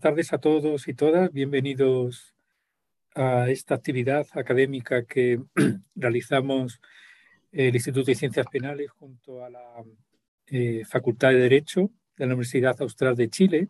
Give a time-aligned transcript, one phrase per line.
[0.00, 1.30] Buenas tardes a todos y todas.
[1.30, 2.34] Bienvenidos
[3.14, 5.42] a esta actividad académica que
[5.94, 6.80] realizamos
[7.52, 9.84] el Instituto de Ciencias Penales junto a la
[10.46, 13.68] eh, Facultad de Derecho de la Universidad Austral de Chile.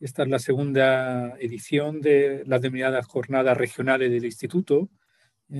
[0.00, 4.88] Esta es la segunda edición de las denominadas jornadas regionales del Instituto,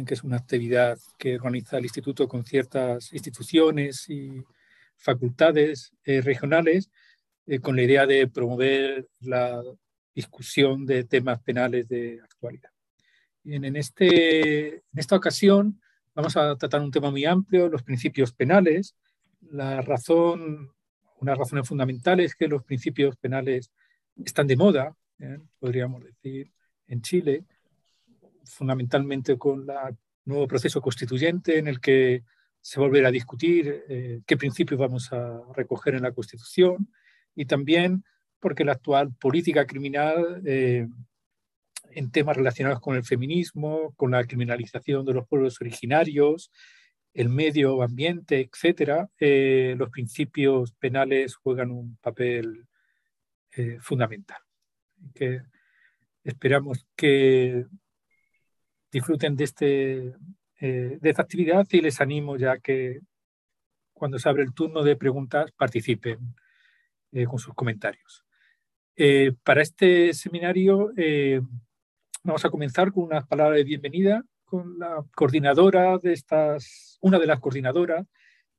[0.06, 4.42] que es una actividad que organiza el Instituto con ciertas instituciones y
[4.96, 6.90] facultades eh, regionales
[7.46, 9.62] eh, con la idea de promover la
[10.14, 12.70] discusión de temas penales de actualidad.
[13.44, 15.80] En, en, este, en esta ocasión
[16.14, 18.96] vamos a tratar un tema muy amplio, los principios penales.
[19.50, 20.72] La razón,
[21.20, 23.70] una razón fundamental es que los principios penales
[24.24, 25.38] están de moda, ¿eh?
[25.58, 26.50] podríamos decir,
[26.88, 27.44] en Chile,
[28.44, 32.24] fundamentalmente con el nuevo proceso constituyente en el que
[32.60, 36.88] se volverá a discutir eh, qué principios vamos a recoger en la Constitución
[37.36, 38.02] y también
[38.40, 40.88] porque la actual política criminal eh,
[41.90, 46.50] en temas relacionados con el feminismo, con la criminalización de los pueblos originarios,
[47.12, 52.66] el medio ambiente, etcétera, eh, los principios penales juegan un papel
[53.52, 54.38] eh, fundamental.
[55.14, 55.40] Que
[56.24, 57.66] esperamos que
[58.90, 60.14] disfruten de, este,
[60.60, 63.00] de esta actividad y les animo ya que
[63.92, 66.34] cuando se abre el turno de preguntas participen
[67.16, 68.26] eh, con sus comentarios.
[68.94, 71.40] Eh, para este seminario eh,
[72.22, 77.26] vamos a comenzar con unas palabras de bienvenida con la coordinadora de estas, una de
[77.26, 78.06] las coordinadoras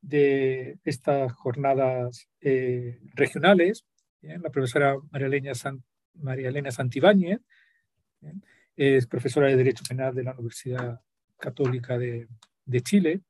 [0.02, 2.30] de estas jornadas
[3.14, 3.86] regionales,
[4.22, 5.52] la profesora María Elena,
[6.16, 7.40] María Elena Santibáñez,
[8.76, 11.00] es profesora de Derecho Penal de la Universidad
[11.38, 12.28] Católica de,
[12.82, 13.22] Chile.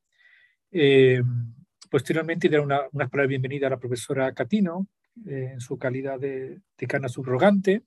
[1.90, 4.88] posteriormente, dará una, unas palabras de bienvenida a la profesora Catino,
[5.26, 7.84] eh, en su calidad de decana subrogante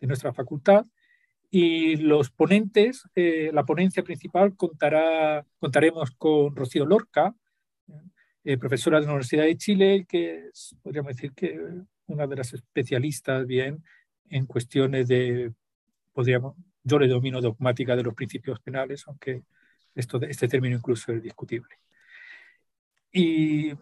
[0.00, 0.86] de nuestra facultad.
[1.50, 7.34] Y los ponentes, eh, la ponencia principal contará, contaremos con Rocío Lorca,
[8.42, 11.58] eh, profesora de la Universidad de Chile, que es, podríamos decir que
[12.06, 13.84] una de las especialistas bien
[14.28, 15.52] en cuestiones de,
[16.12, 19.44] podríamos, yo le domino dogmática de los principios penales, aunque
[19.94, 21.76] esto, este término incluso es discutible.
[23.12, 23.72] Y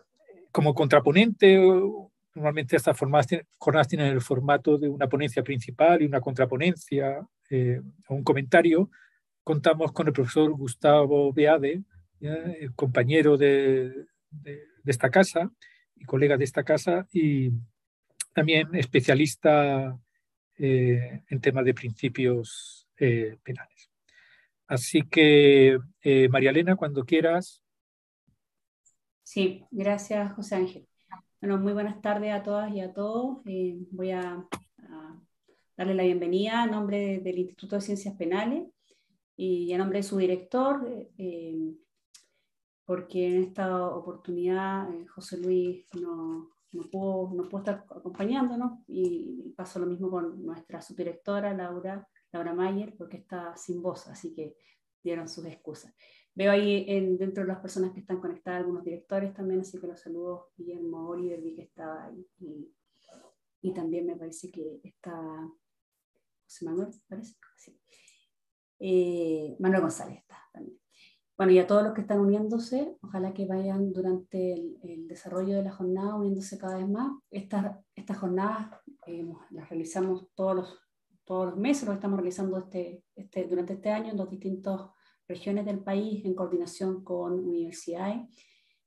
[0.53, 1.59] como contraponente,
[2.35, 8.15] Normalmente estas jornadas tienen el formato de una ponencia principal y una contraponencia eh, o
[8.15, 8.91] un comentario.
[9.45, 11.83] Contamos con el profesor Gustavo Beade,
[12.75, 14.07] compañero de,
[14.87, 15.51] esta casa
[15.97, 17.51] y colega de esta casa y
[18.33, 19.99] también especialista
[20.57, 23.91] eh, en temas de principios eh, penales.
[24.69, 25.79] Así que,
[26.31, 27.63] María Elena, cuando quieras.
[29.23, 30.89] Sí, gracias, José Ángel.
[31.43, 33.39] Bueno, muy buenas tardes a todas y a todos.
[33.47, 34.47] Eh, voy a,
[35.77, 38.69] darle la bienvenida a nombre del Instituto de Ciencias Penales
[39.35, 40.87] y a nombre de su director,
[41.19, 41.75] eh,
[42.85, 49.53] porque en esta oportunidad eh, José Luis no, no, pudo, no pudo estar acompañándonos y
[49.57, 54.55] pasó lo mismo con nuestra subdirectora Laura, Laura Mayer, porque está sin voz, así que
[55.03, 55.93] dieron sus excusas.
[56.35, 59.87] Veo ahí en, dentro de las personas que están conectadas algunos directores también, así que
[59.87, 60.51] los saludo.
[60.57, 62.27] Guillermo Oliver, vi que estaba ahí.
[63.61, 65.13] Y, también me parece que está
[66.45, 67.37] José Manuel, parece.
[69.59, 70.83] Manuel González está también.
[71.37, 75.65] Bueno, y a todos los que están uniéndose, ojalá que vayan durante el, desarrollo de
[75.65, 77.13] la jornada uniéndose cada vez más.
[77.31, 78.81] Estas esta jornadas
[79.51, 80.79] las realizamos todos los,
[81.25, 84.83] todos los meses, lo estamos realizando este, este, durante este año en las distintas
[85.33, 88.21] regiones del país en coordinación con universidades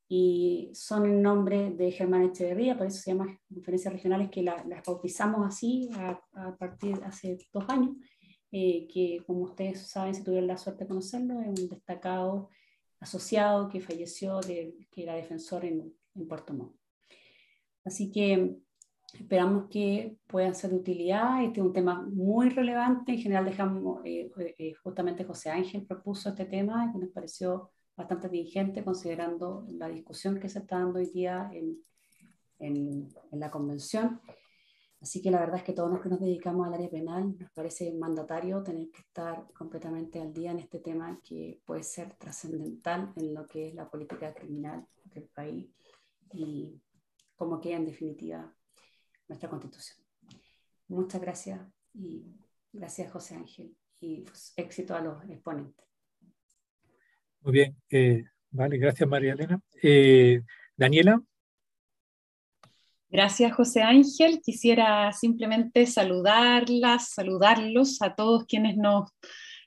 [0.08, 4.84] y son en nombre de Germán Echeverría, por eso se llaman conferencias regionales que las
[4.86, 7.96] bautizamos así a, a, partir hace dos años,
[8.52, 12.50] eh, que como ustedes saben, si tuvieron la suerte de conocerlo, es un destacado
[13.00, 16.76] asociado que falleció, de, que era defensor en, en Puerto Montt.
[17.84, 18.58] Así que
[19.20, 21.44] esperamos que puedan ser de utilidad.
[21.44, 23.14] Este es un tema muy relevante.
[23.14, 28.28] En general, dejamos, eh, eh, justamente José Ángel propuso este tema que nos pareció bastante
[28.28, 31.78] vigente considerando la discusión que se está dando hoy día en,
[32.60, 34.20] en, la convención.
[35.02, 37.52] Así que la verdad es que todos los que nos dedicamos al área penal nos
[37.52, 43.14] parece mandatario tener que estar completamente al día en este tema que puede ser trascendental
[43.16, 45.70] en lo que es la política criminal del país
[46.32, 46.82] y
[47.36, 48.52] como queda en definitiva
[49.28, 49.98] nuestra constitución.
[50.88, 51.60] Muchas gracias
[51.94, 52.26] y
[52.72, 55.86] gracias José Ángel y pues, éxito a los exponentes.
[57.42, 59.60] Muy bien, eh, vale, gracias María Elena.
[59.82, 60.42] Eh,
[60.76, 61.22] Daniela.
[63.10, 64.42] Gracias José Ángel.
[64.44, 69.10] Quisiera simplemente saludarlas, saludarlos a todos quienes nos,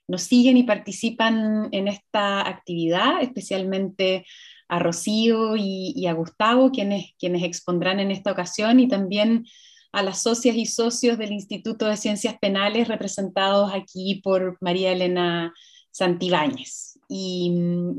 [0.06, 4.26] nos siguen y participan en esta actividad, especialmente
[4.68, 9.46] a Rocío y, a Gustavo, quienes, quienes expondrán en esta ocasión, y también
[9.92, 15.54] a las socias y socios del Instituto de Ciencias Penales representados aquí por María Elena
[15.90, 16.98] Santibáñez.
[17.08, 17.50] Y,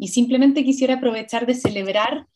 [0.08, 2.28] simplemente quisiera aprovechar de celebrar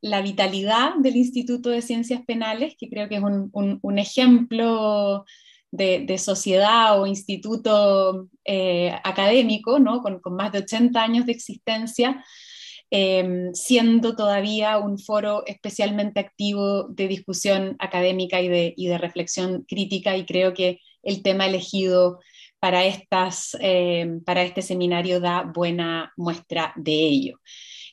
[0.00, 5.26] la vitalidad del Instituto de Ciencias Penales, que creo que es un, ejemplo
[5.70, 10.00] de, sociedad o instituto eh, académico, ¿no?
[10.00, 12.24] con, con, más de 80 años de existencia,
[12.96, 20.24] Em, siendo todavía un foro especialmente activo de discusión académica y de, reflexión crítica y
[20.24, 22.20] creo que el tema elegido
[22.60, 27.40] para, estas, em, para este seminario da buena muestra de ello.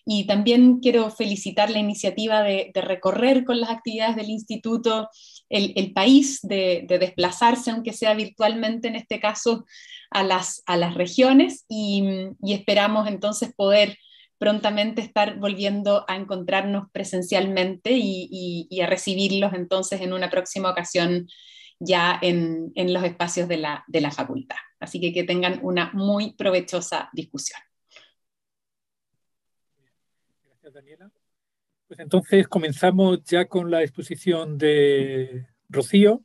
[0.06, 5.10] Y también quiero felicitar la iniciativa de, recorrer con las actividades del instituto
[5.50, 9.66] el, país, de, desplazarse, aunque sea virtualmente en este caso,
[10.12, 12.04] a las, a las regiones y
[12.44, 13.98] esperamos entonces poder
[14.42, 21.28] prontamente estar volviendo a encontrarnos presencialmente y, a recibirlos entonces en una próxima ocasión
[21.80, 24.56] ya en, los espacios de la, de la facultad.
[24.80, 27.62] Así que que tengan una muy provechosa discusión.
[30.44, 31.12] Gracias, Daniela.
[31.88, 36.24] Pues entonces comenzamos ya con la exposición de Rocío.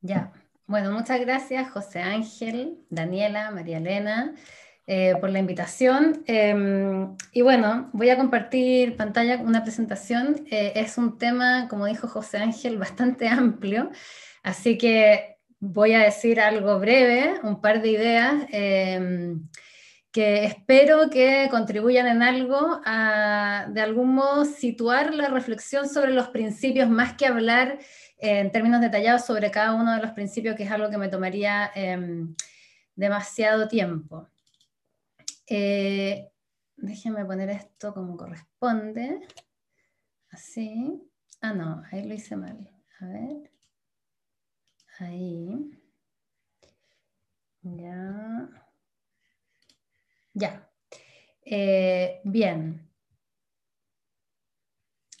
[0.00, 0.32] Ya,
[0.66, 4.34] bueno, muchas gracias José Ángel, Daniela, María Elena.
[4.90, 6.24] Eh, por la invitación.
[6.26, 10.46] Em, y bueno, voy a compartir pantalla una presentación.
[10.50, 13.90] Eh, es un tema, como dijo José Ángel, bastante amplio,
[14.42, 19.46] así que voy a decir algo breve, un par de ideas em,
[20.10, 26.28] que espero que contribuyan en algo a, de algún modo, situar la reflexión sobre los
[26.28, 27.78] principios, más que hablar
[28.18, 31.70] en términos detallados sobre cada uno de los principios, que es algo que me tomaría
[31.74, 32.34] em,
[32.96, 34.28] demasiado tiempo.
[35.50, 36.30] Eh,
[36.76, 39.26] déjenme poner esto como corresponde.
[40.30, 41.02] Así.
[41.40, 42.70] Ah, no, ahí lo hice mal.
[43.00, 43.50] A ver.
[44.98, 45.70] Ahí.
[47.62, 48.48] Ya.
[50.34, 50.70] Ya.
[51.44, 52.84] Eh, bien.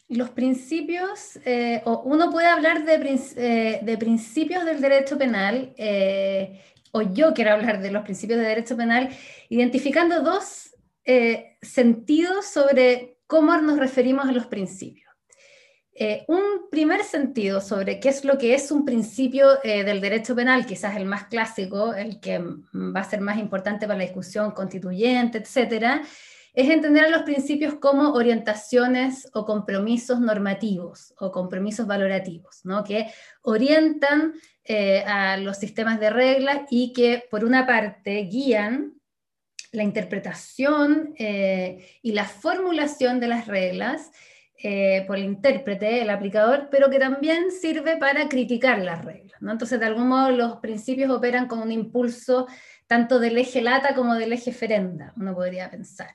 [0.08, 2.98] Los principios, eh, o uno puede hablar de,
[3.82, 5.74] de, principios del derecho penal
[6.92, 9.10] o yo quiero hablar de los principios de derecho penal,
[9.48, 15.08] identificando dos eh, sentidos sobre cómo nos referimos a los principios.
[16.00, 20.36] Eh, un primer sentido sobre qué es lo que es un principio eh, del derecho
[20.36, 24.52] penal, quizás el más clásico, el que va a ser más importante para la discusión
[24.52, 26.02] constituyente, etcétera,
[26.54, 32.84] es entender a los principios como orientaciones o compromisos normativos o compromisos valorativos, ¿no?
[32.84, 33.06] que
[33.42, 34.34] orientan
[34.70, 39.00] eh, a los sistemas de reglas y que por una parte guían
[39.72, 44.10] la interpretación eh, y la formulación de las reglas
[44.62, 49.40] eh, por el intérprete, el aplicador, pero que también sirve para criticar las reglas.
[49.40, 49.52] ¿no?
[49.52, 52.46] Entonces, de algún modo, los principios operan con un impulso
[52.86, 56.10] tanto del eje lata como del eje ferenda, uno podría pensar.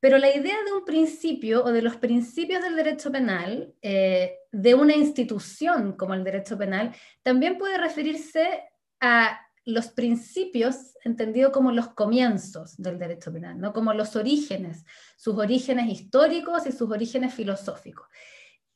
[0.00, 4.74] Pero la idea de un principio o de los principios del derecho penal, eh, de
[4.74, 8.64] una institución como el derecho penal, también puede referirse
[9.00, 13.72] a los principios entendido como los comienzos del derecho penal, ¿no?
[13.72, 14.84] como los orígenes,
[15.16, 18.06] sus orígenes históricos y sus orígenes filosóficos.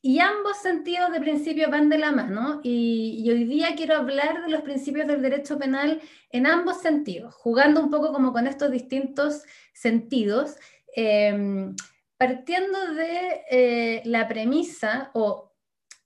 [0.01, 4.51] Y ambos sentidos de principio van de la mano y, hoy día quiero hablar de
[4.51, 9.41] los principios del derecho penal en ambos sentidos, jugando un poco como con estos distintos
[9.73, 10.57] sentidos,
[10.95, 11.75] em,
[12.17, 15.53] partiendo de eh, la premisa o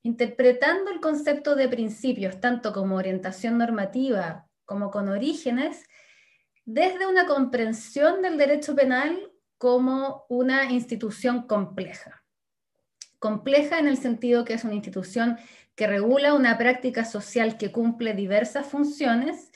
[0.04, 5.86] interpretando el concepto de principios, tanto como orientación normativa como con orígenes,
[6.66, 12.24] desde una comprensión del derecho penal como una institución compleja.
[13.18, 15.38] Compleja en el sentido que es una institución
[15.76, 19.52] que regula una práctica social que cumple diversas funciones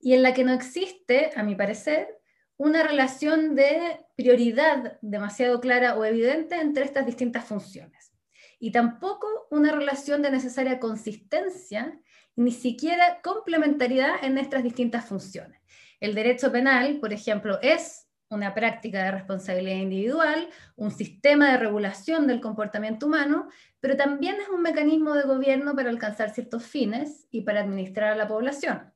[0.00, 2.15] y en la que no existe, a mi parecer,
[2.58, 8.12] una relación de prioridad demasiado clara o evidente entre estas distintas funciones.
[8.58, 11.98] Y tampoco una relación de necesaria consistencia
[12.34, 15.60] ni siquiera complementariedad en nuestras distintas funciones.
[16.00, 22.26] El derecho penal, por ejemplo, es una práctica de responsabilidad individual, un sistema de regulación
[22.26, 23.48] del comportamiento humano,
[23.80, 28.16] pero también es un mecanismo de gobierno para alcanzar ciertos fines y para administrar a
[28.16, 28.92] la población.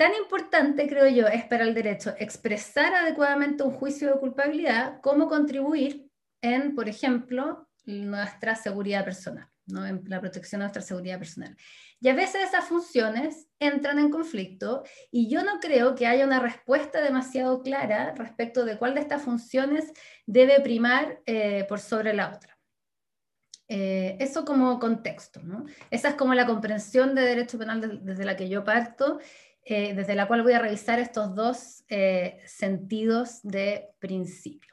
[0.00, 5.28] Tan importante, creo yo, es para el derecho expresar adecuadamente un juicio de culpabilidad como
[5.28, 9.84] contribuir en, por ejemplo, nuestra seguridad personal, ¿no?
[9.84, 11.54] en la protección de nuestra seguridad personal.
[12.00, 16.40] Y a veces esas funciones entran en conflicto y yo no creo que haya una
[16.40, 19.92] respuesta demasiado clara respecto de cuál de estas funciones
[20.24, 22.56] debe primar eh, por sobre la otra.
[23.72, 25.64] Eh, eso como contexto, ¿no?
[25.92, 29.20] Esa es como la comprensión de derecho penal desde la que yo parto,
[29.64, 31.84] eh, desde la cual voy a revisar estos dos
[32.46, 34.72] sentidos de principio.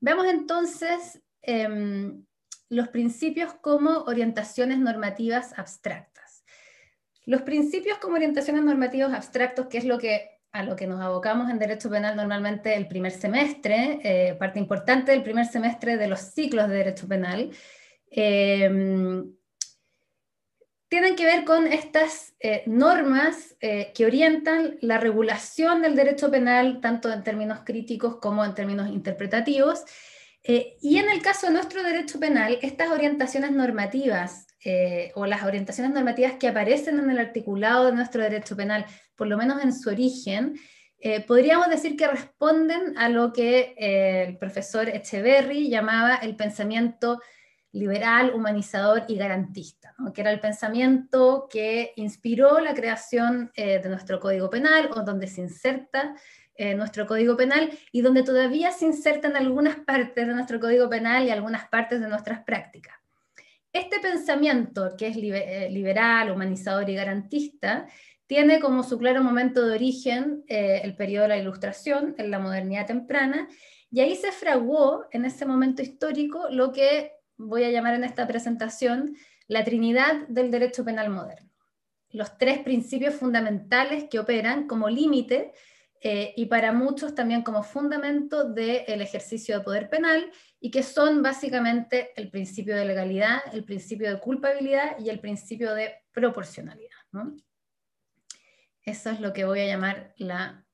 [0.00, 2.24] Vemos entonces em,
[2.68, 6.44] los principios como orientaciones normativas abstractas.
[7.24, 11.50] Los principios como orientaciones normativas abstractos, que es lo que a lo que nos abocamos
[11.50, 16.20] en derecho penal normalmente el primer semestre, eh, parte importante del primer semestre de los
[16.20, 17.50] ciclos de derecho penal,
[18.10, 19.22] eh,
[20.88, 27.12] tienen que ver con estas eh, normas que orientan la regulación del derecho penal, tanto
[27.12, 29.84] en términos críticos como en términos interpretativos.
[30.42, 35.92] y en el caso de nuestro derecho penal, estas orientaciones normativas eh, o las orientaciones
[35.92, 39.90] normativas que aparecen en el articulado de nuestro derecho penal, por lo menos en su
[39.90, 40.58] origen,
[40.98, 47.20] eh, podríamos decir que responden a lo que eh, el profesor Echeverry llamaba el pensamiento
[47.78, 54.50] liberal, humanizador y garantista, que era el pensamiento que inspiró la creación de nuestro Código
[54.50, 56.14] Penal o donde se inserta
[56.76, 61.30] nuestro Código Penal y donde todavía se insertan algunas partes de nuestro Código Penal y
[61.30, 62.96] algunas partes de nuestras prácticas.
[63.76, 67.86] Este pensamiento, que es eh, liberal, humanizador y garantista,
[68.26, 72.38] tiene como su claro momento de origen eh, el periodo de la Ilustración, en la
[72.38, 73.50] modernidad temprana,
[73.90, 78.26] y ahí se fraguó en ese momento histórico lo que voy a llamar en esta
[78.26, 79.16] presentación
[79.48, 81.50] la Trinidad del Derecho Penal Moderno.
[82.10, 85.52] Los tres principios fundamentales que operan como límite
[86.02, 91.22] eh, y para muchos también como fundamento del ejercicio de poder penal y que son
[91.22, 96.96] básicamente el principio de legalidad, el principio de culpabilidad y el principio de proporcionalidad.
[98.82, 100.64] Eso es lo que voy a llamar la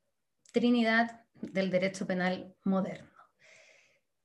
[0.53, 3.12] Trinidad del derecho penal moderno.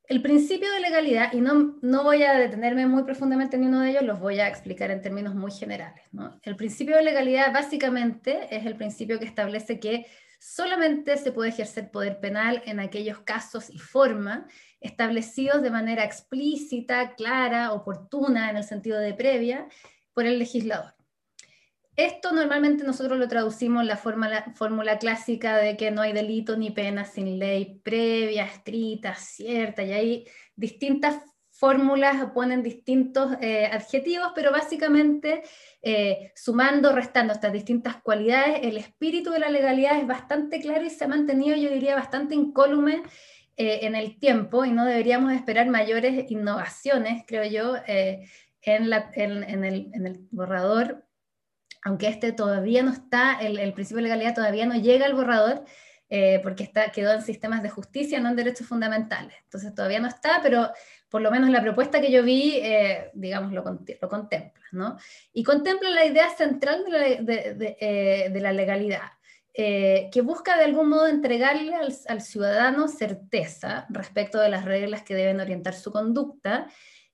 [0.08, 3.90] El principio de legalidad, y no, no voy a detenerme muy profundamente en uno de
[3.90, 6.02] ellos, los voy a explicar en términos muy generales.
[6.44, 10.06] El principio de legalidad básicamente es el principio que establece que
[10.40, 14.48] solamente se puede ejercer poder penal en aquellos casos y forma
[14.80, 19.68] establecidos de manera explícita, clara, oportuna, en el sentido de previa,
[20.14, 20.97] por el legislador.
[21.98, 26.70] Esto normalmente nosotros lo traducimos en la fórmula, clásica de que no hay delito ni
[26.70, 31.18] pena sin ley previa, escrita, cierta, y hay distintas
[31.50, 35.42] fórmulas ponen distintos eh, adjetivos, pero básicamente
[35.82, 40.92] eh, sumando, restando estas distintas cualidades, el espíritu de la legalidad es bastante claro y
[40.92, 43.02] se ha mantenido, yo diría, bastante incólume
[43.56, 48.94] eh, en el tiempo y no deberíamos esperar mayores innovaciones, creo yo, en,
[49.64, 51.07] el, borrador,
[51.88, 55.64] aunque este todavía no está, el, principio de legalidad todavía no llega al borrador,
[56.44, 59.36] porque está, quedó en sistemas de justicia, no en derechos fundamentales.
[59.44, 60.72] Entonces todavía no está, pero
[61.10, 64.98] por lo menos la propuesta que yo vi, eh, digamos, lo, lo, contempla, ¿no?
[65.34, 69.12] Y contempla la idea central de la, eh, legalidad.
[69.60, 75.16] eh, que busca de algún modo entregarle al, ciudadano certeza respecto de las reglas que
[75.16, 76.68] deben orientar su conducta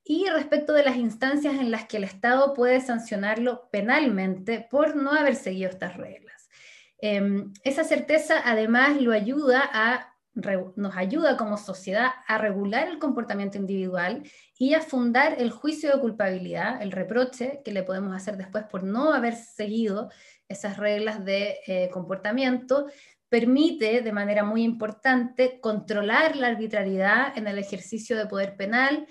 [0.04, 5.12] y respecto de las instancias en las que el Estado puede sancionarlo penalmente por no
[5.12, 6.50] haber seguido estas reglas.
[7.00, 13.60] Em, esa certeza además lo ayuda a nos ayuda como sociedad a regular el comportamiento
[13.60, 14.24] individual
[14.58, 18.84] y a fundar el juicio de culpabilidad, el reproche que le podemos hacer después por
[18.84, 20.10] no haber seguido
[20.48, 22.88] esas reglas de eh, comportamiento,
[23.30, 29.08] permite de manera muy importante controlar la arbitrariedad en el ejercicio de poder penal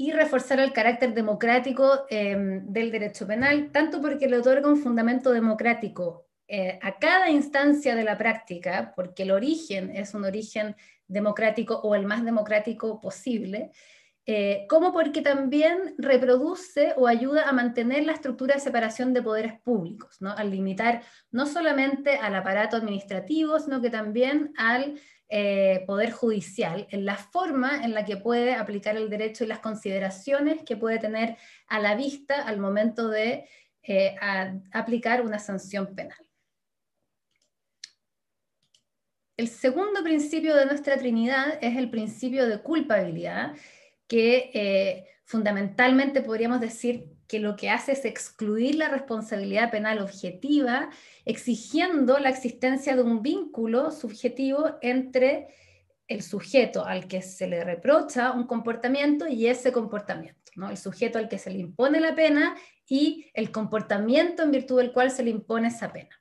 [0.00, 5.30] y reforzar el carácter democrático em, del derecho penal, tanto porque le otorga un fundamento
[5.30, 10.74] democrático eh, a cada instancia de la práctica, porque el origen es un origen
[11.06, 13.72] democrático o el más democrático posible,
[14.24, 19.60] eh, como porque también reproduce o ayuda a mantener la estructura de separación de poderes
[19.60, 20.30] públicos, ¿no?
[20.30, 24.98] al limitar no solamente al aparato administrativo, sino que también al
[25.30, 29.60] eh, poder judicial, en la forma en la que puede aplicar el derecho y las
[29.60, 31.36] consideraciones que puede tener
[31.68, 33.48] a la vista al momento de
[34.72, 36.30] aplicar una sanción penal.
[39.40, 43.56] El segundo principio de nuestra Trinidad es el principio de culpabilidad,
[44.06, 50.90] que eh, fundamentalmente podríamos decir que lo que hace es excluir la responsabilidad penal objetiva,
[51.24, 55.46] exigiendo la existencia de un vínculo subjetivo entre
[56.08, 60.70] el sujeto al que se le reprocha un comportamiento y ese comportamiento, ¿no?
[60.70, 62.56] el sujeto al que se le impone la pena
[62.88, 66.20] y el comportamiento en virtud del cual se le impone esa pena.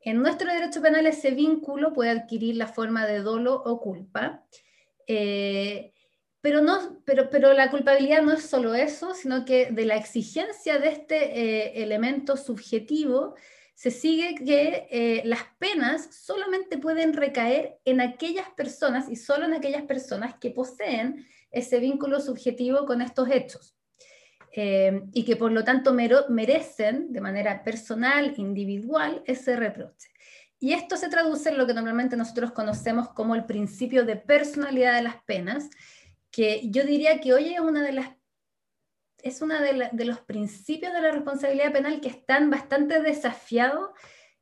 [0.00, 4.44] En nuestro derecho penal ese vínculo puede adquirir la forma de dolo o culpa,
[5.06, 5.92] eh,
[6.48, 10.78] pero, no, pero, pero, la culpabilidad no es solo eso, sino que de la exigencia
[10.78, 13.34] de este eh, elemento subjetivo
[13.74, 19.52] se sigue que eh, las penas solamente pueden recaer en aquellas personas y solo en
[19.52, 23.76] aquellas personas que poseen ese vínculo subjetivo con estos hechos.
[24.56, 30.08] Eh, y que por lo tanto merecen de manera personal, individual, ese reproche.
[30.58, 34.94] Y esto se traduce en lo que normalmente nosotros conocemos como el principio de personalidad
[34.94, 35.68] de las penas,
[36.30, 38.18] que yo diría que hoy es una de las
[39.22, 43.90] es uno de, los principios de la responsabilidad penal que están bastante desafiados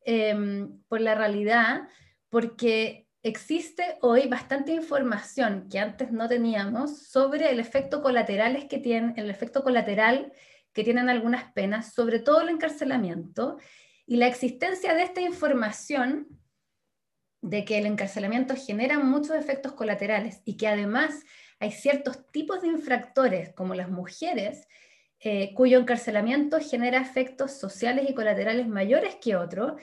[0.04, 1.88] em, por la realidad,
[2.28, 9.14] porque existe hoy bastante información que antes no teníamos sobre el efecto colaterales que tienen,
[9.16, 10.32] el efecto colateral
[10.72, 13.56] que tienen algunas penas, sobre todo el encarcelamiento,
[14.06, 16.28] y la existencia de esta información
[17.40, 21.24] de que el encarcelamiento genera muchos efectos colaterales y que además
[21.58, 24.68] hay ciertos tipos de infractores, como las mujeres,
[25.20, 29.80] eh, cuyo encarcelamiento genera efectos sociales y colaterales mayores que otros,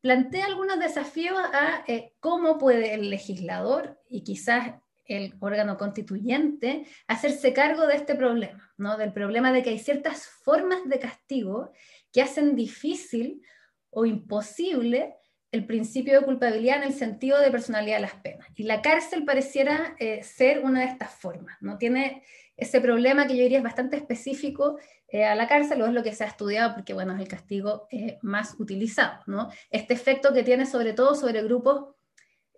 [0.00, 4.74] plantea algunos desafíos a eh, cómo puede el legislador y quizás
[5.06, 8.96] el órgano constituyente hacerse cargo de este problema, ¿no?
[8.96, 11.72] del problema de que hay ciertas formas de castigo
[12.12, 13.42] que hacen difícil
[13.90, 15.14] o imposible
[15.56, 18.46] el principio de culpabilidad en el sentido de personalidad de las penas.
[18.54, 21.56] Y la cárcel pareciera eh, ser una de estas formas.
[21.60, 21.78] ¿no?
[21.78, 22.22] Tiene
[22.56, 26.02] ese problema que yo diría es bastante específico eh, a la cárcel, o es lo
[26.02, 29.50] que se ha estudiado porque, bueno, es el castigo eh, más utilizado, ¿no?
[29.70, 31.94] Este efecto que tiene sobre todo sobre grupos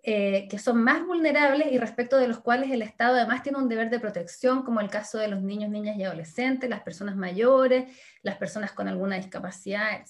[0.01, 3.91] que son más vulnerables y respecto de los cuales el Estado además tiene un deber
[3.91, 8.37] de protección, como el caso de los niños, niñas y adolescentes, las personas mayores, las
[8.37, 10.01] personas con alguna discapacidad,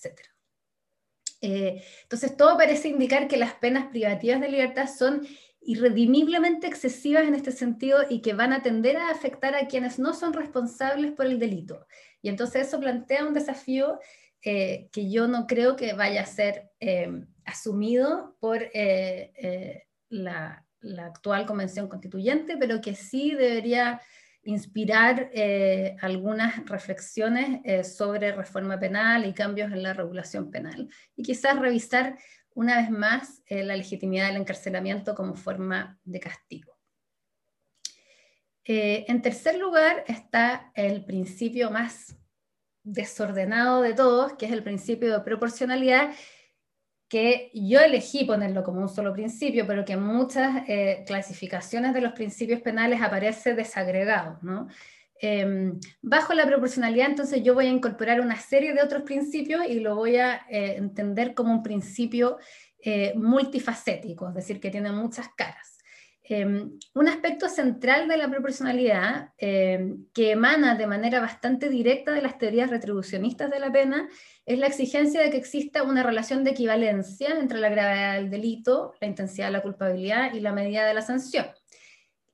[1.41, 1.83] etc.
[2.03, 5.27] entonces, todo parece indicar que las penas privativas de libertad son
[5.61, 10.13] irredimiblemente excesivas en este sentido y que van a tender a afectar a quienes no
[10.13, 11.85] son responsables por el delito.
[12.21, 13.99] Y entonces eso plantea un desafío
[14.41, 21.05] eh, que yo no creo que vaya a ser eh, asumido por eh, la, la,
[21.07, 24.01] actual convención constituyente, pero que sí debería
[24.43, 25.29] inspirar
[26.01, 30.89] algunas reflexiones sobre reforma penal y cambios en la regulación penal.
[31.15, 32.17] Y quizás revisar
[32.53, 36.79] una vez más la legitimidad del encarcelamiento como forma de castigo.
[38.71, 42.15] Eh, en tercer lugar está el principio más
[42.83, 46.13] desordenado de todos, que es el principio de proporcionalidad,
[47.09, 52.01] que yo elegí ponerlo como un solo principio, pero que en muchas eh, clasificaciones de
[52.01, 54.39] los principios penales aparece desagregado.
[55.21, 59.79] Em, bajo la proporcionalidad, entonces yo voy a incorporar una serie de otros principios y
[59.79, 62.37] lo voy a eh, entender como un principio
[63.15, 65.78] multifacético, es decir, que tiene muchas caras.
[66.31, 72.21] Em, un aspecto central de la proporcionalidad, em, que emana de manera bastante directa de
[72.21, 74.07] las teorías retribucionistas de la pena,
[74.45, 78.93] es la exigencia de que exista una relación de equivalencia entre la gravedad del delito,
[79.01, 81.47] la intensidad de la culpabilidad y la medida de la sanción,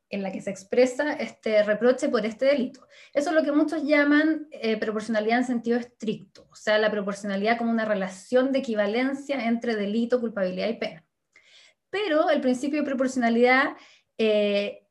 [0.10, 2.86] en la que se expresa este reproche por este delito.
[3.14, 7.58] Eso es lo que muchos llaman eh, proporcionalidad en sentido estricto, o sea, la proporcionalidad
[7.58, 11.05] como una relación de equivalencia entre delito, culpabilidad y pena
[11.96, 13.78] pero el principio de proporcionalidad,
[14.18, 14.86] eh,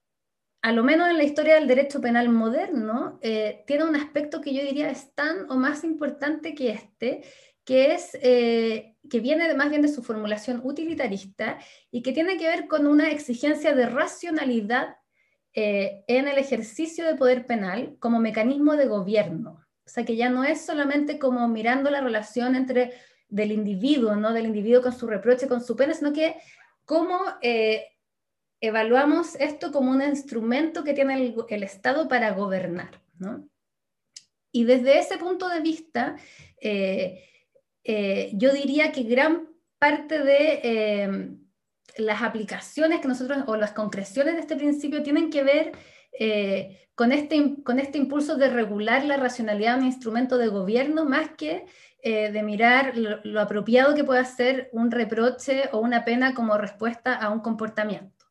[0.63, 4.55] a lo menos en la historia del derecho penal moderno, eh, tiene un aspecto que
[4.55, 7.23] yo diría es tan o más importante que este,
[7.63, 11.59] que es eh, que viene más bien de su formulación utilitarista
[11.91, 14.97] y que tiene que ver con una exigencia de racionalidad
[15.53, 19.61] en el ejercicio de poder penal como mecanismo de gobierno.
[19.87, 22.95] O sea, que ya no es solamente como mirando la relación entre
[23.29, 24.33] del individuo, ¿no?
[24.33, 26.37] Del individuo con su reproche, con su pena, sino que
[26.85, 27.87] ¿Cómo eh,
[28.61, 33.01] evaluamos esto como un instrumento que tiene el, Estado para gobernar?
[34.53, 36.17] Y desde ese punto de vista,
[36.61, 37.25] eh,
[37.85, 41.37] eh, yo diría que gran parte de
[41.97, 45.73] las aplicaciones que nosotros, o las concreciones de este principio tienen que ver
[46.95, 51.31] con, este, con este impulso de regular la racionalidad de un instrumento de gobierno más
[51.37, 51.67] que
[52.07, 57.15] eh, de mirar lo, apropiado que puede ser un reproche o una pena como respuesta
[57.15, 58.27] a un comportamiento.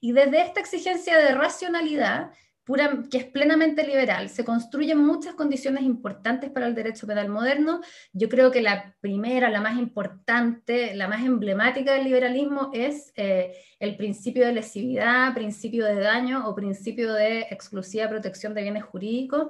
[0.00, 2.30] Y desde esta exigencia de racionalidad,
[2.64, 7.82] pura, que es plenamente liberal, se construyen muchas condiciones importantes para el derecho penal moderno.
[8.14, 13.52] Yo creo que la primera, la más importante, la más emblemática del liberalismo es eh,
[13.78, 19.48] el principio de lesividad, principio de daño o principio de exclusiva protección de bienes jurídicos,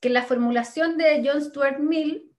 [0.00, 2.31] que la formulación de John Stuart Mill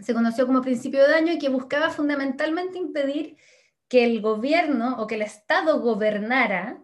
[0.00, 3.36] se conoció como principio de daño y que buscaba fundamentalmente impedir
[3.88, 6.82] que el gobierno o que el Estado gobernara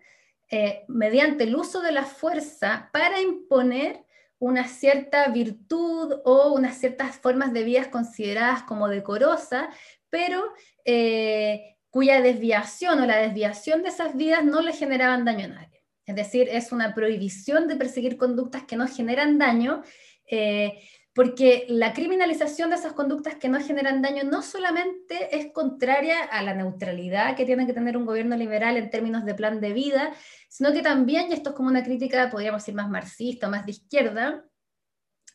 [0.50, 4.04] eh, mediante el uso de la fuerza para imponer
[4.38, 9.68] una cierta virtud o unas ciertas formas de vías consideradas como decorosas,
[10.10, 10.52] pero
[10.84, 15.84] eh, cuya desviación o la desviación de esas vidas no le generaban daño a nadie.
[16.06, 19.82] Es decir, es una prohibición de perseguir conductas que no generan daño,
[20.26, 20.82] eh,
[21.18, 26.44] porque la criminalización de esas conductas que no generan daño no solamente es contraria a
[26.44, 30.14] la neutralidad que tiene que tener un gobierno liberal en términos de plan de vida,
[30.48, 33.72] sino que también, y esto es como una crítica, podríamos decir, más marxista más de
[33.72, 34.44] izquierda,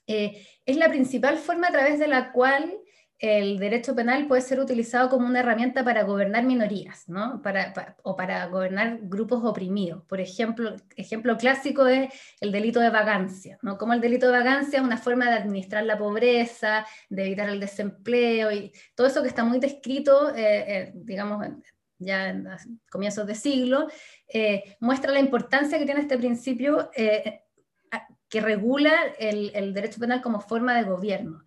[0.08, 2.74] eh, es la principal forma a través de la cual
[3.20, 7.42] el derecho penal puede ser utilizado como una herramienta para gobernar minorías, ¿no?
[8.04, 10.04] O para gobernar grupos oprimidos.
[10.06, 13.78] Por ejemplo, ejemplo clásico es el delito de vagancia, ¿no?
[13.78, 17.60] Como el delito de vagancia es una forma de administrar la pobreza, de evitar el
[17.60, 21.46] desempleo y todo eso que está muy descrito, eh, eh, digamos,
[22.00, 22.48] ya en
[22.92, 23.88] comienzos de siglo,
[24.28, 30.76] eh, muestra la importancia que tiene este principio que regula el derecho penal como forma
[30.76, 31.44] de gobierno.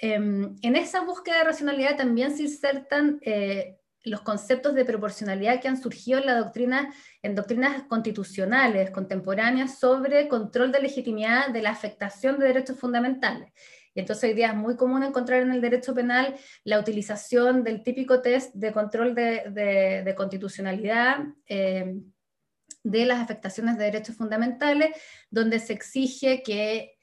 [0.00, 5.68] Em, en esa búsqueda de racionalidad también se insertan eh, los conceptos de proporcionalidad que
[5.68, 11.70] han surgido en la doctrina, en doctrinas constitucionales contemporáneas sobre control de legitimidad de la
[11.70, 13.52] afectación de derechos fundamentales.
[13.94, 17.82] Y entonces hoy día es muy común encontrar en el derecho penal la utilización del
[17.82, 22.04] típico test de control de, constitucionalidad em,
[22.84, 24.90] de las afectaciones de derechos fundamentales,
[25.30, 26.97] donde se exige que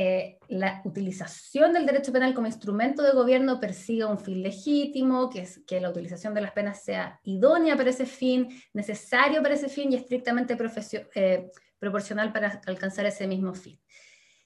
[0.00, 5.40] eh, la utilización del derecho penal como instrumento de gobierno persiga un fin legítimo, que,
[5.40, 9.68] es, que la utilización de las penas sea idónea para ese fin, necesario para ese
[9.68, 10.56] fin y estrictamente
[11.16, 13.80] eh, proporcional para alcanzar ese mismo fin.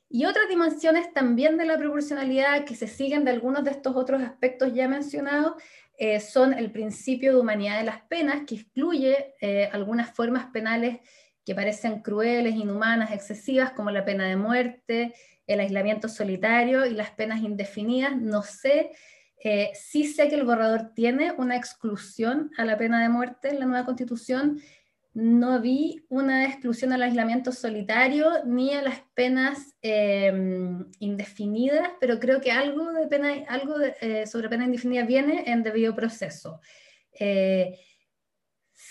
[0.09, 4.23] Y otras dimensiones también de la proporcionalidad que se siguen de algunos de estos otros
[4.23, 5.63] aspectos ya mencionados
[5.99, 9.35] eh, son el principio de humanidad de las penas, que excluye
[9.71, 11.01] algunas formas penales
[11.45, 15.13] que parecen crueles, inhumanas, excesivas, como la pena de muerte,
[15.53, 18.17] el aislamiento solitario y las penas indefinidas.
[18.17, 18.91] No sé,
[19.45, 23.61] eh, sí sé que el borrador tiene una exclusión a la pena de muerte en
[23.61, 24.61] la nueva constitución.
[25.15, 32.41] No vi una exclusión al aislamiento solitario ni a las penas em, indefinidas, pero creo
[32.41, 36.61] que algo, de pena, algo eh, sobre pena indefinida viene en debido proceso.
[37.19, 37.79] Eh,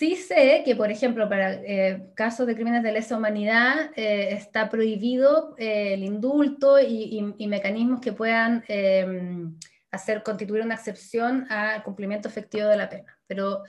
[0.01, 4.67] Sí sé que, por ejemplo, para eh, casos de crímenes de lesa humanidad eh, está
[4.67, 9.55] prohibido eh, el indulto y, mecanismos que puedan em,
[9.91, 13.15] hacer constituir una excepción al cumplimiento efectivo de la pena.
[13.27, 13.61] Pero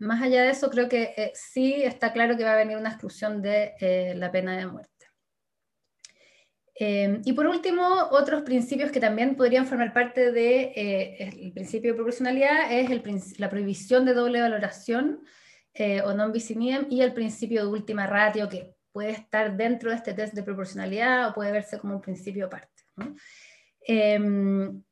[0.00, 3.40] más allá de eso, creo que sí está claro que va a venir una exclusión
[3.40, 4.91] de la pena de muerte.
[6.74, 11.92] Em, y por último, otros principios que también podrían formar parte del de, eh, principio
[11.92, 12.88] de proporcionalidad es
[13.38, 15.20] la prohibición de doble valoración
[16.04, 19.90] o non bis in idem, y el principio de última ratio, que puede estar dentro
[19.90, 22.82] de este test de proporcionalidad o puede verse como un principio aparte.
[23.86, 24.82] Em,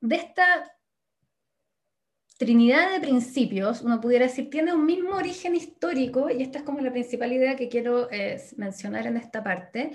[0.00, 0.72] de esta
[2.38, 6.80] trinidad de principios, uno pudiera decir, tiene un mismo origen histórico, y esta es como
[6.80, 9.92] la principal idea que quiero eh, mencionar en esta parte,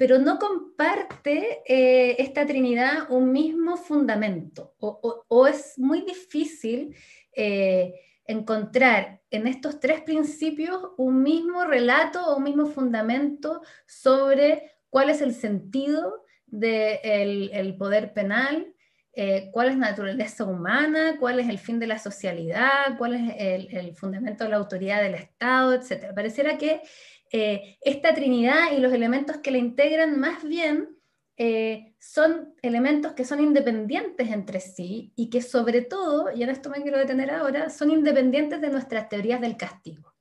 [0.00, 6.96] pero no comparte eh, esta trinidad un mismo fundamento, o, es muy difícil
[7.36, 15.10] eh, encontrar en estos tres principios un mismo relato o un mismo fundamento sobre cuál
[15.10, 18.74] es el sentido del poder penal,
[19.12, 23.34] eh, cuál es la naturaleza humana, cuál es el fin de la socialidad, cuál es
[23.70, 26.14] el, fundamento de la autoridad del Estado, etc.
[26.14, 26.80] Pareciera que
[27.32, 31.00] eh, esta trinidad y los elementos que la integran más bien
[31.36, 36.68] eh, son elementos que son independientes entre sí y que sobre todo, y en esto
[36.68, 40.14] me quiero detener ahora, son independientes de nuestras teorías del castigo.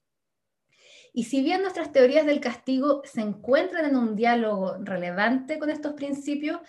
[1.11, 5.93] Y si bien nuestras teorías del castigo se encuentran en un diálogo relevante con estos
[5.93, 6.59] principios,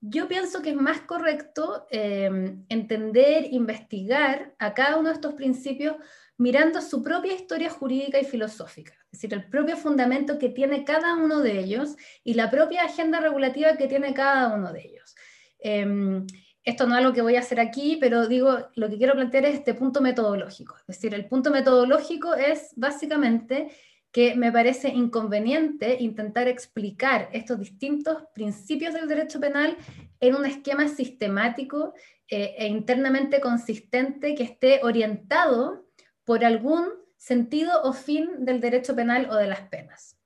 [0.00, 5.96] yo pienso que es más correcto em, entender, investigar a cada uno de estos principios
[6.40, 11.14] mirando su propia historia jurídica y filosófica, es decir, el propio fundamento que tiene cada
[11.16, 15.14] uno de ellos y la propia agenda regulativa que tiene cada uno de ellos.
[15.58, 16.26] Em,
[16.64, 19.44] esto no es lo que voy a hacer aquí, pero digo, lo que quiero plantear
[19.44, 20.76] es este punto metodológico.
[20.76, 23.70] Es decir, el punto metodológico es básicamente
[24.10, 29.76] que me parece inconveniente intentar explicar estos distintos principios del derecho penal
[30.20, 31.92] en un esquema sistemático
[32.28, 35.89] eh, e internamente consistente que esté orientado
[36.30, 36.84] por algún
[37.16, 40.16] sentido o fin del derecho penal o de las penas.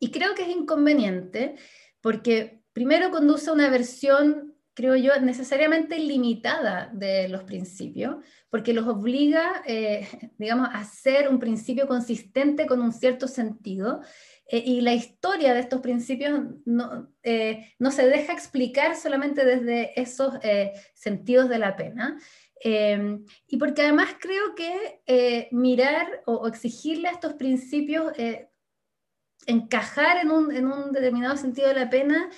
[0.00, 1.54] Y creo que es inconveniente
[2.00, 8.16] porque primero conduce a una versión creo yo, necesariamente limitada de los principios,
[8.50, 14.02] porque los obliga, eh, digamos, a ser un principio consistente con un cierto sentido.
[14.48, 19.98] Eh, y la historia de estos principios no, eh, no, se deja explicar solamente desde
[19.98, 20.34] esos
[20.92, 22.18] sentidos de la pena.
[22.64, 28.12] Y porque además creo que mirar o, exigirle a estos principios
[29.46, 32.30] encajar en un, en un, determinado sentido de la pena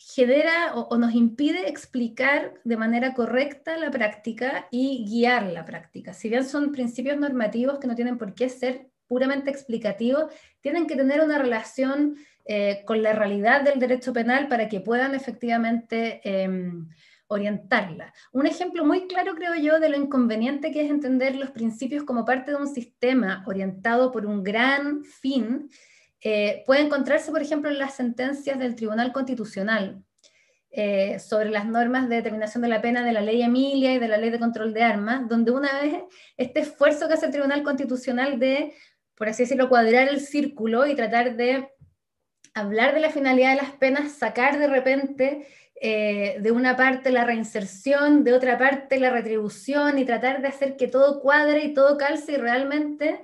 [0.00, 6.14] genera o, nos impide explicar de manera correcta la práctica y guiar la práctica.
[6.14, 10.32] Si bien son principios normativos que no tienen por qué ser puramente explicativos,
[10.62, 15.14] tienen que tener una relación eh, con la realidad del derecho penal para que puedan
[15.14, 16.88] efectivamente em,
[17.30, 18.12] orientarla.
[18.32, 22.24] Un ejemplo muy claro, creo yo, de lo inconveniente que es entender los principios como
[22.24, 25.70] parte de un sistema orientado por un gran fin
[26.22, 30.02] eh, puede encontrarse, por ejemplo, en las sentencias del Tribunal Constitucional
[30.70, 34.08] eh, sobre las normas de determinación de la pena de la ley Emilia y de
[34.08, 36.02] la ley de control de armas, donde una vez
[36.36, 38.74] este esfuerzo que hace el Tribunal Constitucional de,
[39.14, 41.70] por así decirlo, cuadrar el círculo y tratar de
[42.54, 45.46] hablar de la finalidad de las penas, sacar de repente
[45.82, 50.76] eh, de una parte la reinserción, de otra parte la retribución y tratar de hacer
[50.76, 53.22] que todo cuadre y todo calce y realmente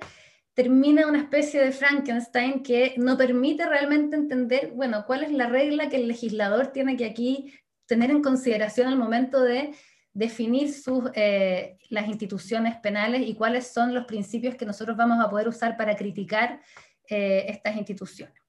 [0.55, 5.87] termina una especie de Frankenstein que no permite realmente entender, bueno, cuál es la regla
[5.87, 7.53] que el legislador tiene que aquí
[7.85, 9.75] tener en consideración al momento de
[10.13, 15.29] definir sus, eh, las instituciones penales y cuáles son los principios que nosotros vamos a
[15.29, 16.59] poder usar para criticar
[17.07, 18.41] eh, estas instituciones.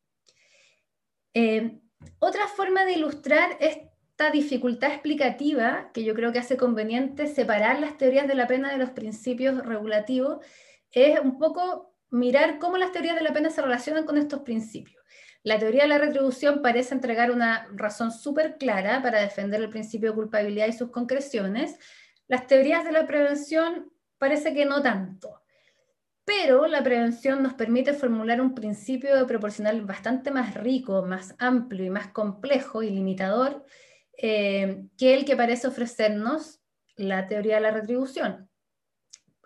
[2.18, 3.58] Otra forma de ilustrar
[4.18, 8.72] esta dificultad explicativa, que yo creo que hace conveniente separar las teorías de la pena
[8.72, 10.44] de los principios regulativos,
[10.90, 15.00] es un poco mirar cómo las teorías de la pena se relacionan con estos principios.
[15.44, 20.10] La teoría de la retribución parece entregar una razón súper clara para defender el principio
[20.10, 21.78] de culpabilidad y sus concreciones.
[22.26, 25.42] Las teorías de la prevención parece que no tanto.
[26.24, 31.90] Pero la prevención nos permite formular un principio proporcional bastante más rico, más amplio y
[31.90, 33.64] más complejo y limitador
[34.20, 36.60] eh, que el que parece ofrecernos
[36.96, 38.50] la teoría de la retribución.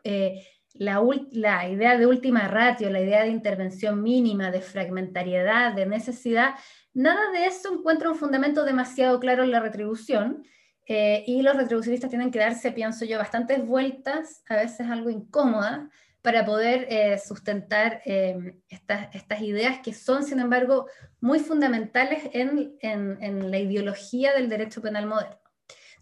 [0.02, 6.54] Eh, la, idea de última ratio, la idea de intervención mínima, de fragmentariedad, de necesidad,
[6.94, 10.44] nada de eso encuentra un fundamento demasiado claro en la retribución.
[10.88, 15.88] Eh, y los retribucionistas tienen que darse, pienso yo, bastantes vueltas, a veces algo incómodas,
[16.22, 20.86] para poder eh, sustentar eh, estas, ideas que son, sin embargo,
[21.20, 25.42] muy fundamentales en, en la ideología del derecho penal moderno.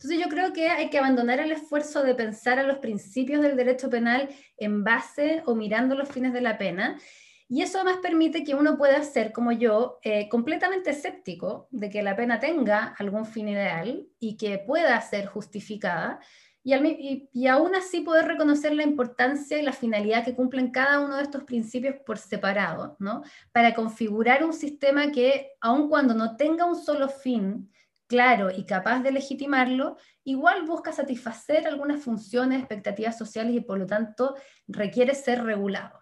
[0.00, 3.54] Entonces yo creo que hay que abandonar el esfuerzo de pensar a los principios del
[3.54, 6.98] derecho penal en base o mirando los fines de la pena.
[7.50, 12.02] Y eso además permite que uno pueda ser, como yo, eh, completamente escéptico de que
[12.02, 16.18] la pena tenga algún fin ideal y que pueda ser justificada,
[16.62, 21.16] y, y, aún así poder reconocer la importancia y la finalidad que cumplen cada uno
[21.16, 23.22] de estos principios por separado, ¿no?
[23.52, 27.70] Para configurar un sistema que, aun cuando no tenga un solo fin
[28.10, 33.86] claro y capaz de legitimarlo, igual busca satisfacer algunas funciones, expectativas sociales y por lo
[33.86, 34.34] tanto
[34.66, 36.00] requiere ser regulado.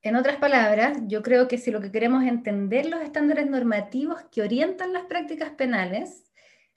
[0.00, 4.22] En otras palabras, yo creo que si lo que queremos es entender los estándares normativos
[4.30, 6.27] que orientan las prácticas penales,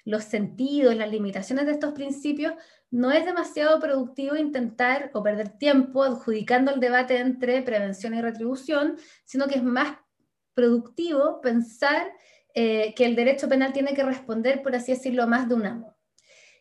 [0.06, 2.54] los sentidos, las limitaciones de estos principios,
[2.90, 8.98] no es demasiado productivo intentar o perder tiempo adjudicando el debate entre prevención y retribución,
[9.24, 9.98] sino que es más
[10.54, 12.12] productivo pensar
[12.54, 15.96] eh, que el derecho penal tiene que responder, por así decirlo, más de un amo.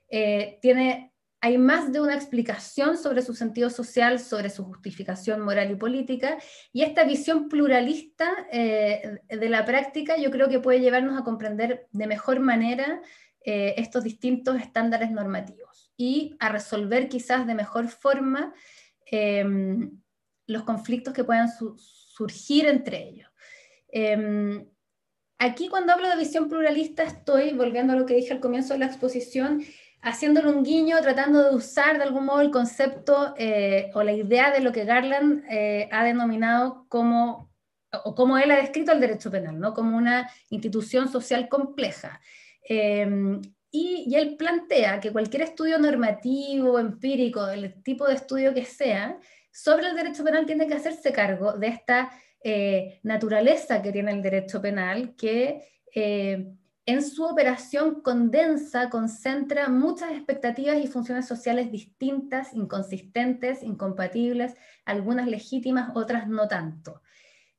[0.09, 5.73] Eh, tiene, hay más de una explicación sobre su sentido social, sobre su justificación moral
[5.73, 6.39] y política,
[6.73, 11.89] y esta visión pluralista eh, de la práctica yo creo que puede llevarnos a comprender
[11.91, 13.03] de mejor manera
[13.43, 18.53] eh, estos distintos estándares normativos y a resolver quizás de mejor forma
[19.07, 19.91] em,
[20.47, 23.29] los conflictos que puedan surgir entre ellos.
[23.89, 24.67] Em,
[25.39, 28.81] aquí cuando hablo de visión pluralista estoy, volviendo a lo que dije al comienzo de
[28.81, 29.63] la exposición,
[30.03, 34.51] haciéndole un guiño, tratando de usar de algún modo el concepto eh, o la idea
[34.51, 37.51] de lo que Garland eh, ha denominado como,
[38.05, 39.75] o como él ha descrito el derecho penal, ¿no?
[39.75, 42.21] como una institución social compleja.
[42.73, 49.19] Em, y, él plantea que cualquier estudio normativo, empírico, del tipo de estudio que sea,
[49.51, 52.13] sobre el derecho penal tiene que hacerse cargo de esta
[52.45, 56.47] eh, naturaleza que tiene el derecho penal, que eh,
[56.87, 64.55] en su operación condensa, concentra muchas expectativas y funciones sociales distintas, inconsistentes, incompatibles,
[64.85, 67.03] algunas legítimas, otras no tanto.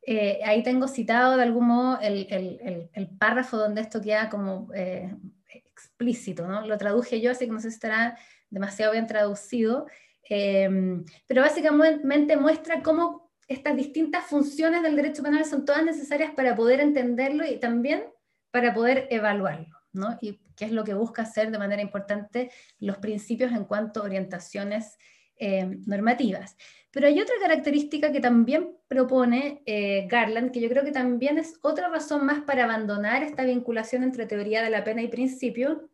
[0.03, 5.15] Eh, ahí tengo citado de algún modo el, párrafo donde esto queda como eh,
[5.47, 6.65] explícito, ¿no?
[6.65, 8.17] Lo traduje yo, así que no sé si estará
[8.49, 9.87] demasiado bien traducido,
[10.23, 16.55] em, pero básicamente muestra cómo estas distintas funciones del derecho penal son todas necesarias para
[16.55, 18.05] poder entenderlo y también
[18.49, 20.17] para poder evaluarlo, ¿no?
[20.21, 24.05] Y qué es lo que busca hacer de manera importante los principios en cuanto a
[24.05, 24.97] orientaciones
[25.41, 26.55] em, normativas.
[26.91, 31.57] Pero hay otra característica que también propone eh, Garland, que yo creo que también es
[31.63, 35.89] otra razón más para abandonar esta vinculación entre teoría de la pena y principio,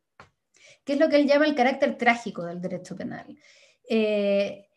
[0.84, 3.38] que es lo que él llama el carácter trágico del derecho penal.
[3.90, 4.68] Eh,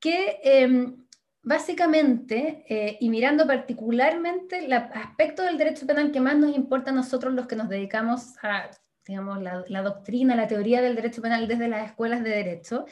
[0.00, 1.06] que em,
[1.42, 6.94] básicamente, eh, y mirando particularmente el aspecto del derecho penal que más nos importa a
[6.94, 8.70] nosotros los que nos dedicamos a
[9.06, 12.86] digamos, la, doctrina, la teoría del derecho penal desde las escuelas de derecho,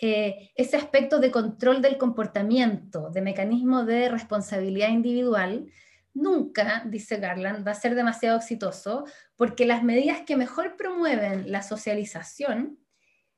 [0.00, 5.70] eh, ese aspecto de control del comportamiento, de mecanismo de responsabilidad individual,
[6.14, 9.04] nunca, dice Garland, va a ser demasiado exitoso
[9.36, 12.78] porque las medidas que mejor promueven la socialización,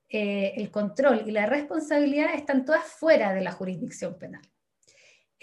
[0.08, 4.42] eh, el control y la responsabilidad están todas fuera de la jurisdicción penal.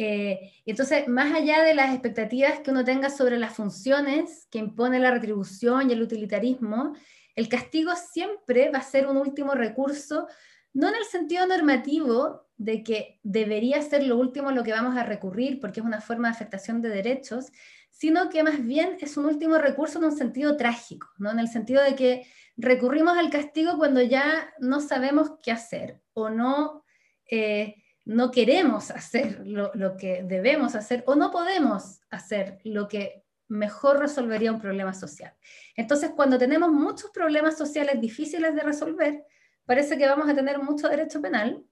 [0.02, 4.98] Eh, entonces, más allá de las expectativas que uno tenga sobre las funciones que impone
[4.98, 6.96] la retribución y el utilitarismo,
[7.36, 10.28] el castigo siempre va a ser un último recurso
[10.74, 14.96] no en el sentido normativo de que debería ser lo último a lo que vamos
[14.98, 17.48] a recurrir porque es una forma de afectación de derechos,
[17.90, 21.32] sino que más bien es un último recurso en un sentido trágico, ¿no?
[21.32, 26.30] en el sentido de que recurrimos al castigo cuando ya no sabemos qué hacer o
[26.30, 26.86] no,
[27.30, 27.79] eh,
[28.10, 34.52] no queremos hacer lo, que debemos hacer o no podemos hacer lo que mejor resolvería
[34.52, 35.32] un problema social.
[35.76, 39.26] Entonces, cuando tenemos muchos problemas sociales difíciles de resolver,
[39.64, 41.64] parece que vamos a tener mucho derecho penal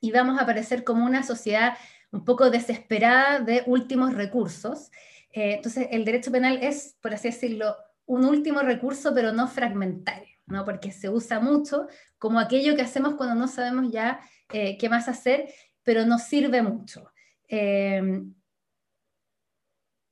[0.00, 1.74] y vamos a aparecer como una sociedad
[2.10, 4.90] un poco desesperada de últimos recursos.
[5.30, 10.34] Eh, entonces, el derecho penal es, por así decirlo, un último recurso, pero no fragmentario,
[10.46, 10.64] ¿no?
[10.64, 11.86] porque se usa mucho
[12.18, 14.18] como aquello que hacemos cuando no sabemos ya
[14.52, 15.48] eh, qué más hacer,
[15.82, 17.10] pero no sirve mucho.
[17.48, 18.22] Eh,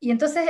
[0.00, 0.44] y entonces,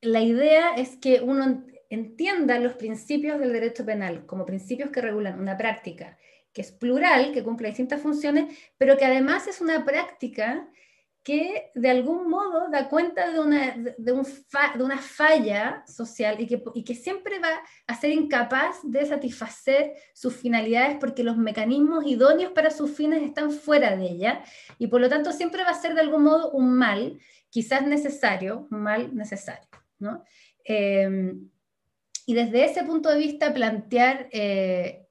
[0.00, 5.40] la idea es que uno entienda los principios del derecho penal como principios que regulan
[5.40, 6.16] una práctica
[6.52, 10.68] que es plural, que cumple distintas funciones, pero que además es una práctica
[11.22, 16.46] que de algún modo da cuenta de una, de, un de una falla social y
[16.46, 22.06] que, y que siempre va a ser incapaz de satisfacer sus finalidades porque los mecanismos
[22.06, 24.42] idóneos para sus fines están fuera de ella
[24.78, 27.18] y por lo tanto siempre va a ser de algún modo un mal,
[27.50, 29.68] quizás necesario, un mal necesario.
[29.98, 30.24] ¿no?
[30.64, 31.34] Eh,
[32.30, 35.06] y desde ese punto de vista plantear eh,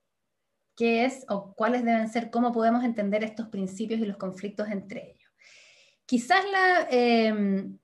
[0.76, 5.12] qué es o cuáles deben ser, cómo podemos entender estos principios y los conflictos entre
[5.12, 5.18] ellos.
[6.10, 7.78] Quizás la, em,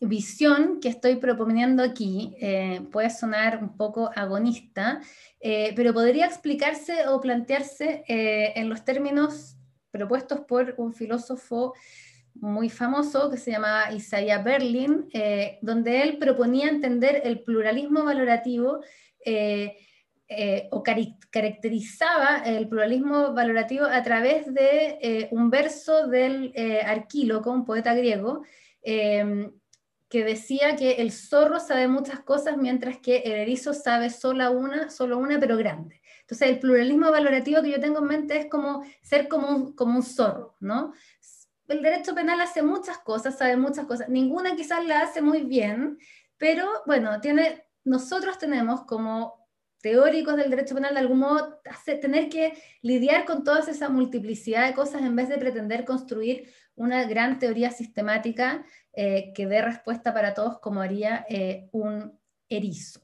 [0.00, 5.00] visión que estoy proponiendo aquí eh, puede sonar un poco agonista,
[5.40, 9.56] eh, pero podría explicarse o plantearse eh, en los términos
[9.90, 11.72] propuestos por un filósofo
[12.34, 15.08] muy famoso que se llama Isaiah Berlin,
[15.62, 18.80] donde él proponía entender el pluralismo valorativo
[20.70, 26.52] o caracterizaba el pluralismo valorativo a través de un verso del
[26.84, 28.42] Arquíloco, un poeta griego,
[30.10, 34.90] que decía que el zorro sabe muchas cosas mientras que el erizo sabe solo una,
[34.90, 36.00] solo una pero grande.
[36.22, 39.96] Entonces el pluralismo valorativo que yo tengo en mente es como ser como un, como
[39.96, 40.92] un zorro, ¿no?
[41.68, 45.98] El derecho penal hace muchas cosas, sabe muchas cosas, ninguna quizás la hace muy bien,
[46.36, 49.39] pero bueno, tiene, nosotros tenemos como
[49.80, 51.60] teóricos del derecho penal de algún modo
[52.00, 52.52] tener que
[52.82, 57.70] lidiar con toda esa multiplicidad de cosas en vez de pretender construir una gran teoría
[57.70, 62.18] sistemática eh, que dé respuesta para todos como haría eh, un
[62.48, 63.00] erizo.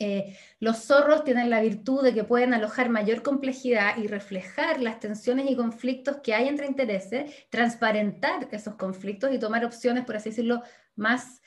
[0.00, 5.00] Eh, los zorros tienen la virtud de que pueden alojar mayor complejidad y reflejar las
[5.00, 10.30] tensiones y conflictos que hay entre intereses, transparentar esos conflictos y tomar opciones, por así
[10.30, 10.62] decirlo,
[10.94, 11.42] más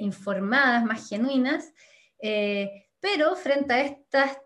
[0.00, 1.74] informadas, más genuinas.
[3.00, 4.38] Pero frente a estas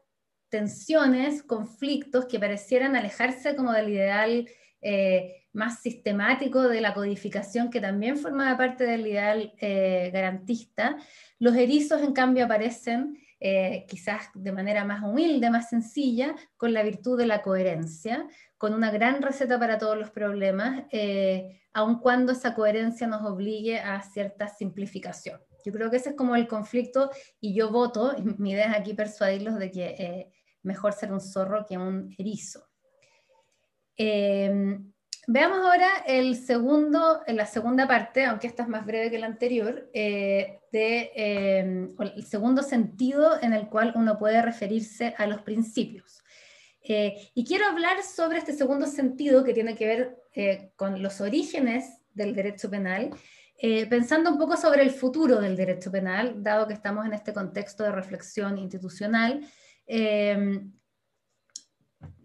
[0.48, 4.48] tensiones, conflictos que parecieran alejarse como del ideal
[5.52, 10.96] más sistemático de la codificación que también formaba parte del ideal eh, garantista.
[11.38, 16.82] Los erizos, en cambio, aparecen eh, quizás de manera más humilde, más sencilla, con la
[16.82, 18.26] virtud de la coherencia,
[18.56, 23.78] con una gran receta para todos los problemas, eh, aun cuando esa coherencia nos obligue
[23.78, 25.40] a cierta simplificación.
[25.64, 27.10] Yo creo que ese es como el conflicto
[27.40, 30.32] y yo voto, mi idea es aquí persuadirlos de que
[30.62, 32.68] mejor ser un zorro que un erizo.
[35.28, 39.88] Veamos ahora el segundo, la segunda parte, aunque esta es más breve que la anterior,
[39.94, 46.24] eh, de, eh, el segundo sentido en el cual uno puede referirse a los principios.
[46.82, 52.00] Eh, y quiero hablar sobre este segundo sentido que tiene que ver con los orígenes
[52.14, 53.10] del derecho penal,
[53.88, 57.84] pensando un poco sobre el futuro del derecho penal, dado que estamos en este contexto
[57.84, 59.40] de reflexión institucional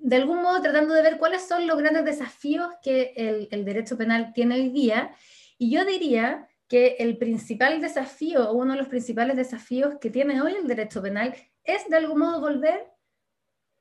[0.08, 3.14] de algún modo tratando de ver cuáles son los grandes desafíos que
[3.52, 5.12] el, derecho penal tiene hoy día.
[5.58, 10.42] Y yo diría que el principal desafío, o uno de los principales desafíos que tiene
[10.42, 12.88] hoy el derecho penal, es de algún modo volver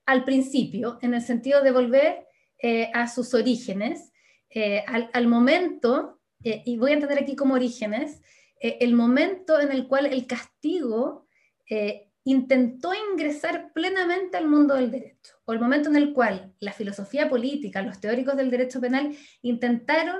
[0.04, 2.26] al principio, en el sentido de volver
[2.58, 4.12] eh, a sus orígenes,
[4.50, 8.22] eh, al, momento, eh, y voy a entender aquí como orígenes,
[8.58, 11.26] el momento en el cual el castigo
[12.26, 17.28] intentó ingresar plenamente al mundo del derecho, o el momento en el cual la filosofía
[17.28, 20.16] política, los teóricos del derecho penal intentaron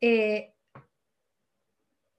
[0.00, 0.54] eh,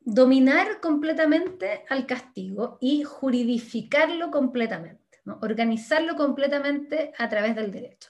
[0.01, 8.09] dominar completamente al castigo y juridificarlo completamente, organizarlo completamente a través del derecho.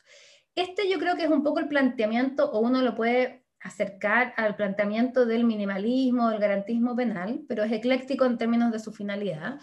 [0.55, 4.55] Este yo creo que es un poco el planteamiento, o uno lo puede acercar al
[4.55, 9.59] planteamiento del minimalismo, del garantismo penal, pero es ecléctico en términos de su finalidad.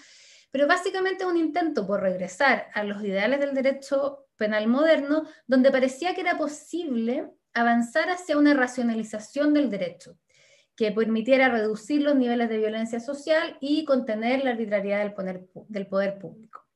[0.50, 5.70] Pero básicamente es un intento por regresar a los ideales del derecho penal moderno, donde
[5.70, 10.18] parecía que era posible avanzar hacia una racionalización del derecho,
[10.74, 15.86] que permitiera reducir los niveles de violencia social y contener la arbitrariedad del poder, del
[15.86, 16.66] poder público.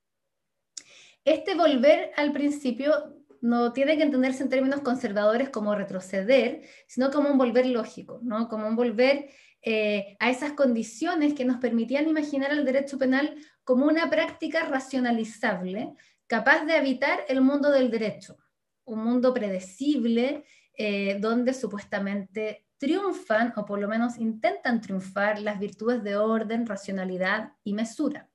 [1.25, 7.29] Este volver al principio no tiene que entenderse en términos conservadores como retroceder, sino como
[7.29, 8.49] un volver lógico, ¿no?
[8.49, 9.29] como un volver
[9.61, 15.93] eh, a esas condiciones que nos permitían imaginar el derecho penal como una práctica racionalizable,
[16.27, 18.39] capaz de habitar el mundo del derecho,
[18.87, 26.03] un mundo predecible eh, donde supuestamente triunfan, o por lo menos intentan triunfar, las virtudes
[26.03, 28.31] de orden, racionalidad y mesura.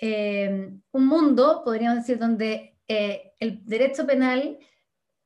[0.00, 2.71] Eh, un mundo, podríamos decir, donde
[3.38, 4.58] el derecho penal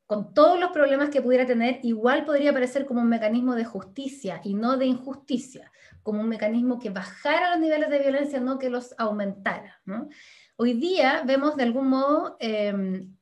[0.07, 4.41] con todos los problemas que pudiera tener, igual podría parecer como un mecanismo de justicia
[4.45, 8.71] y no de injusticia, como un mecanismo que bajara los niveles de violencia, no que
[8.71, 9.83] los aumentara.
[10.57, 13.17] Hoy día vemos de algún modo em,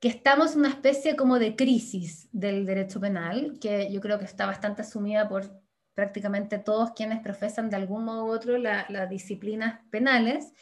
[0.00, 4.24] que estamos en una especie como de crisis del derecho penal, que yo creo que
[4.24, 5.62] está bastante asumida por
[5.94, 10.52] prácticamente todos quienes profesan de algún modo u otro las disciplinas penales.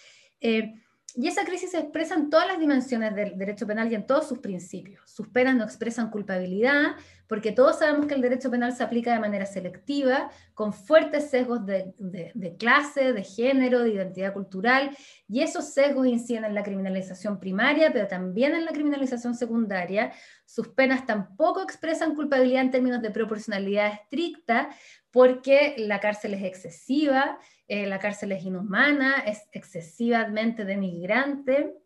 [0.41, 0.75] Eh,
[1.15, 4.29] y esa crisis se expresa en todas las dimensiones del derecho penal y en todos
[4.29, 5.11] sus principios.
[5.11, 6.97] Sus penas no expresan culpabilidad,
[7.27, 11.65] porque todos sabemos que el derecho penal se aplica de manera selectiva, con fuertes sesgos
[11.65, 14.97] de, de, clase, de género, de identidad cultural,
[15.29, 20.13] y esos sesgos inciden en la criminalización primaria, pero también en la criminalización secundaria.
[20.45, 24.69] Sus penas tampoco expresan culpabilidad en términos de proporcionalidad estricta,
[25.13, 27.39] porque la cárcel es excesiva,
[27.69, 31.77] eh, la cárcel es inhumana, es excesivamente denigrante.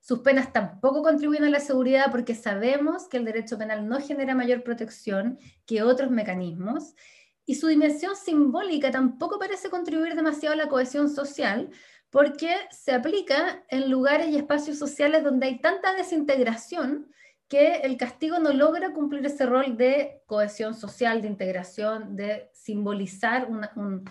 [0.00, 4.34] Sus penas tampoco contribuyen a la seguridad porque sabemos que el derecho penal no genera
[4.34, 6.94] mayor protección que otros mecanismos.
[7.46, 11.70] Y su dimensión simbólica tampoco parece contribuir demasiado a la cohesión social
[12.10, 17.10] porque se aplica en lugares y espacios sociales donde hay tanta desintegración
[17.48, 23.48] que el castigo no logra cumplir ese rol de cohesión social, de integración, de simbolizar
[23.76, 24.04] un,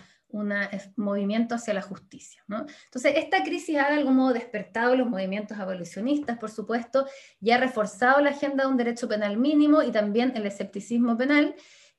[0.96, 2.42] movimiento hacia la justicia.
[2.48, 7.06] Entonces, esta crisis ha de algún modo despertado los movimientos abolicionistas, por supuesto,
[7.40, 11.54] y ha reforzado la agenda de un derecho penal mínimo y también el escepticismo penal.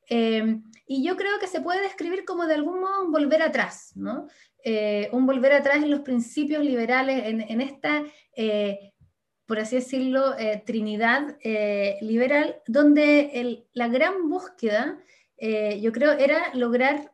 [0.10, 3.94] Eh, y yo creo que se puede describir como de algún modo un volver atrás,
[3.96, 4.28] ¿no?
[4.64, 8.04] Eh, un volver atrás en los principios liberales, en, esta
[8.36, 8.94] eh,
[9.46, 14.98] por así decirlo, eh, Trinidad eh, liberal, donde la gran búsqueda,
[15.38, 17.12] eh, yo creo, era lograr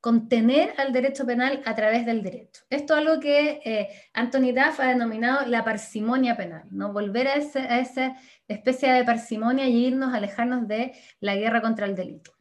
[0.00, 2.62] contener al derecho penal a través del derecho.
[2.68, 6.92] Esto es algo que Anthony Duff ha denominado la parsimonia penal, ¿no?
[6.92, 8.14] volver a, a esa
[8.46, 12.32] especie de parsimonia y irnos, alejarnos de la guerra contra el delito.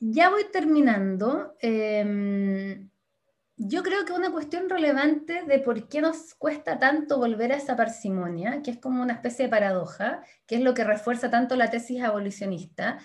[0.00, 1.56] ya voy terminando.
[3.62, 7.76] Yo creo que una cuestión relevante de por qué nos cuesta tanto volver a esa
[7.76, 11.68] parsimonia, que es como una especie de paradoja, que es lo que refuerza tanto la
[11.68, 12.98] tesis abolicionista,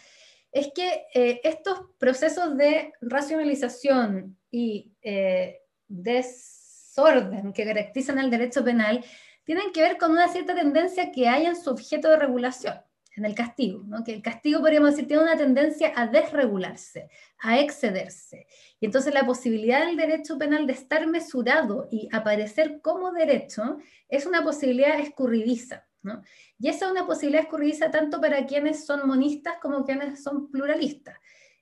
[0.54, 9.04] es que eh, estos procesos de racionalización y eh, desorden que caracterizan el derecho penal
[9.44, 12.85] tienen que ver con una cierta tendencia que hay en su objeto de regulación
[13.16, 14.04] en el castigo, ¿no?
[14.04, 17.10] que el castigo, podríamos decir, tiene una tendencia a desregularse,
[17.40, 18.48] a excederse.
[18.80, 23.78] Y entonces la posibilidad del derecho penal de estar mesurado y aparecer como derecho
[24.10, 25.86] es una posibilidad escurridiza.
[26.04, 26.22] ¿no?
[26.60, 31.18] Y esa es una posibilidad escurridiza tanto para quienes son monistas como quienes son pluralistas.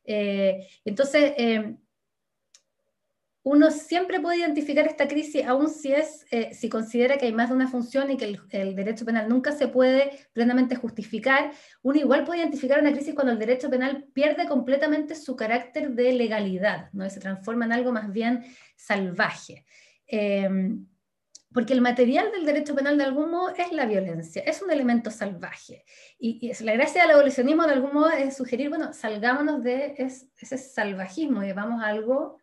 [0.05, 1.75] Eh, entonces, eh,
[3.43, 7.49] uno siempre puede identificar esta crisis, aun si, es, eh, si considera que hay más
[7.49, 11.51] de una función y que el, derecho penal nunca se puede plenamente justificar.
[11.81, 16.13] Uno igual puede identificar una crisis cuando el derecho penal pierde completamente su carácter de
[16.13, 17.09] legalidad, ¿no?
[17.09, 18.45] se transforma en algo más bien
[18.77, 19.65] salvaje.
[20.07, 20.87] Em,
[21.53, 25.11] porque el material del derecho penal de algún modo es la violencia, es un elemento
[25.11, 25.83] salvaje.
[26.17, 30.57] Y, y la gracia del abolicionismo de algún modo es sugerir, bueno, salgámonos de ese
[30.57, 32.37] salvajismo y vamos a algo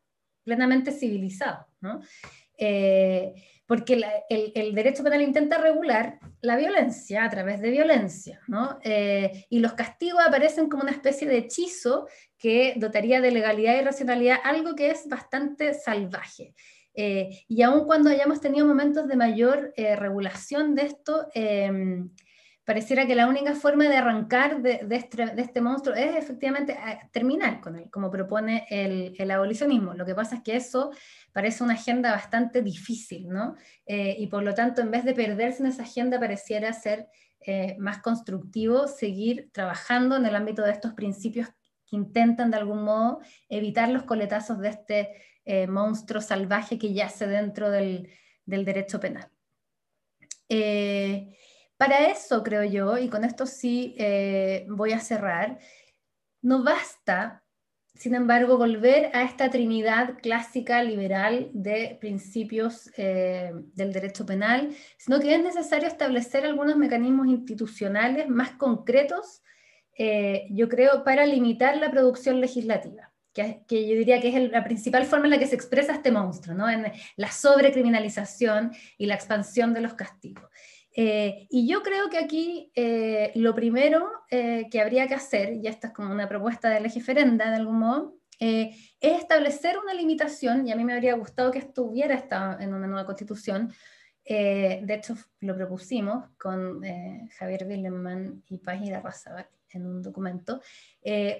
[0.50, 2.00] plenamente civilizado, ¿no?
[2.58, 3.32] Eh,
[3.66, 8.80] porque el, derecho penal intenta regular la violencia a través de violencia, ¿no?
[8.82, 13.84] Eh, y los castigos aparecen como una especie de hechizo que dotaría de legalidad y
[13.84, 16.52] racionalidad algo que es bastante salvaje.
[16.94, 21.28] Eh, y aun cuando hayamos tenido momentos de mayor regulación de esto,
[22.70, 27.60] pareciera que la única forma de arrancar de, este, este, monstruo es efectivamente eh, terminar
[27.60, 29.94] con él, como propone el, abolicionismo.
[29.94, 30.92] Lo que pasa es que eso
[31.32, 33.56] parece una agenda bastante difícil, ¿no?
[33.86, 37.08] Eh, y por lo tanto, en vez de perderse en esa agenda, pareciera ser
[37.40, 42.84] eh, más constructivo seguir trabajando en el ámbito de estos principios que intentan de algún
[42.84, 43.18] modo
[43.48, 48.10] evitar los coletazos de este monstruo salvaje que yace dentro del,
[48.46, 49.28] del derecho penal.
[51.80, 55.58] Para eso, creo yo, y con esto sí eh, voy a cerrar,
[56.42, 57.42] no basta,
[57.94, 65.20] sin embargo, volver a esta trinidad clásica liberal de principios eh, del derecho penal, sino
[65.20, 69.40] que es necesario establecer algunos mecanismos institucionales más concretos,
[69.96, 73.10] eh, yo creo, para limitar la producción legislativa.
[73.32, 76.54] Que, yo diría que es la principal forma en la que se expresa este monstruo,
[76.54, 76.68] ¿no?
[76.68, 80.44] en la sobrecriminalización y la expansión de los castigos.
[80.92, 85.66] Eh, y yo creo que aquí eh, lo primero eh, que habría que hacer, y
[85.66, 90.72] esta es como una propuesta de legiferenda de algún modo, es establecer una limitación, y
[90.72, 93.70] a mí me habría gustado que estuviera esta en una nueva constitución,
[94.24, 96.80] de hecho lo propusimos con
[97.36, 100.62] Javier Willeman y Paz Razabal en un documento,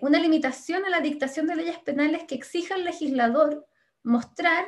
[0.02, 3.66] una limitación a la dictación de leyes penales que exija al legislador
[4.02, 4.66] mostrar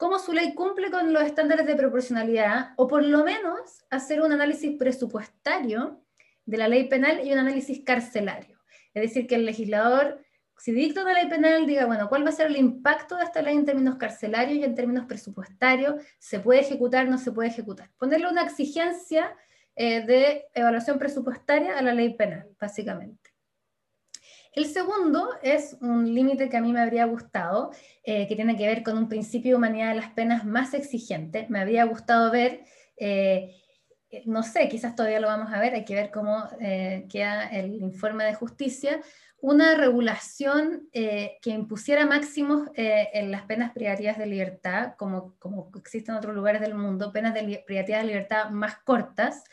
[0.00, 4.32] cómo su ley cumple con los estándares de proporcionalidad, o por lo menos hacer un
[4.32, 6.02] análisis presupuestario
[6.46, 8.58] de la ley penal y un análisis carcelario.
[8.94, 10.24] Es decir, que el legislador
[10.56, 13.40] si dicta una ley penal, diga, bueno, ¿cuál va a ser el impacto de esta
[13.40, 16.02] ley en términos carcelarios y en términos presupuestarios?
[16.18, 17.90] ¿Se puede ejecutar, no se puede ejecutar?
[17.98, 19.34] Ponerle una exigencia
[19.74, 23.19] eh, de evaluación presupuestaria a la ley penal, básicamente.
[24.52, 27.70] El segundo es un límite que a mí me habría gustado,
[28.02, 31.46] eh, que tiene que ver con un principio de humanidad de las penas más exigente.
[31.48, 32.64] Me habría gustado ver,
[32.96, 33.54] eh,
[34.24, 38.24] no sé, quizás todavía lo vamos a ver, hay que ver cómo queda el informe
[38.24, 39.00] de justicia,
[39.40, 46.18] una regulación que impusiera máximos en las penas privativas de libertad, como, como existen en
[46.18, 49.44] otros lugares del mundo, penas de privativas de libertad más cortas,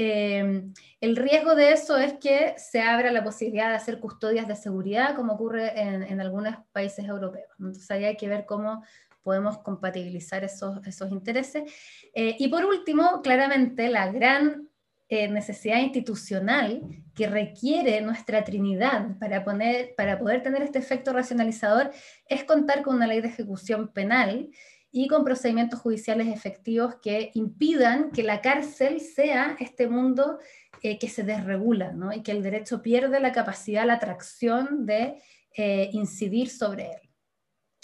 [0.00, 0.62] eh,
[1.00, 5.16] el riesgo de eso es que se abra la posibilidad de hacer custodias de seguridad,
[5.16, 7.48] como ocurre en, algunos países europeos.
[7.58, 8.84] Entonces ahí hay que ver cómo
[9.24, 11.64] podemos compatibilizar esos, esos intereses.
[12.14, 14.68] Eh, y por último, claramente la gran
[15.08, 16.80] eh, necesidad institucional
[17.16, 21.90] que requiere nuestra Trinidad para, poner, para poder tener este efecto racionalizador
[22.28, 24.48] es contar con una ley de ejecución penal
[24.90, 30.38] y con procedimientos judiciales efectivos que impidan que la cárcel sea este mundo
[30.82, 35.20] eh, que se desregula y que el derecho pierde la capacidad, la atracción de
[35.56, 37.10] eh, incidir sobre él.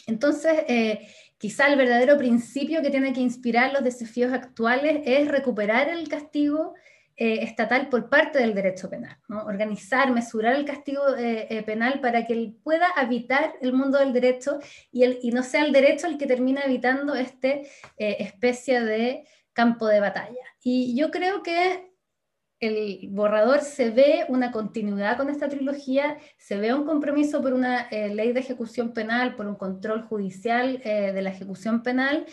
[0.07, 5.89] Entonces, eh, quizá el verdadero principio que tiene que inspirar los desafíos actuales es recuperar
[5.89, 6.75] el castigo
[7.17, 12.27] eh, estatal por parte del derecho penal, organizar, mesurar el castigo eh, eh, penal para
[12.27, 14.59] que él pueda habitar el mundo del derecho
[14.91, 19.87] y, el, y no sea el derecho el que termina evitando este especie de campo
[19.87, 20.43] de batalla.
[20.61, 21.93] Y yo creo que
[22.59, 27.89] el borrador se ve una continuidad con esta trilogía, se ve un compromiso por una
[27.91, 32.27] ley de ejecución penal, por un control judicial de la ejecución penal,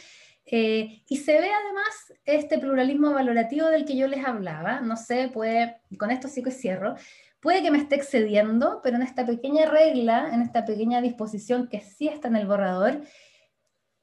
[0.45, 4.81] eh, y se ve además este pluralismo valorativo del que yo les hablaba.
[4.81, 6.95] No sé, puede, con esto sí que cierro,
[7.39, 11.81] puede que me esté excediendo, pero en esta pequeña regla, en esta pequeña disposición que
[11.81, 13.01] sí está en el borrador,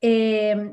[0.00, 0.72] eh,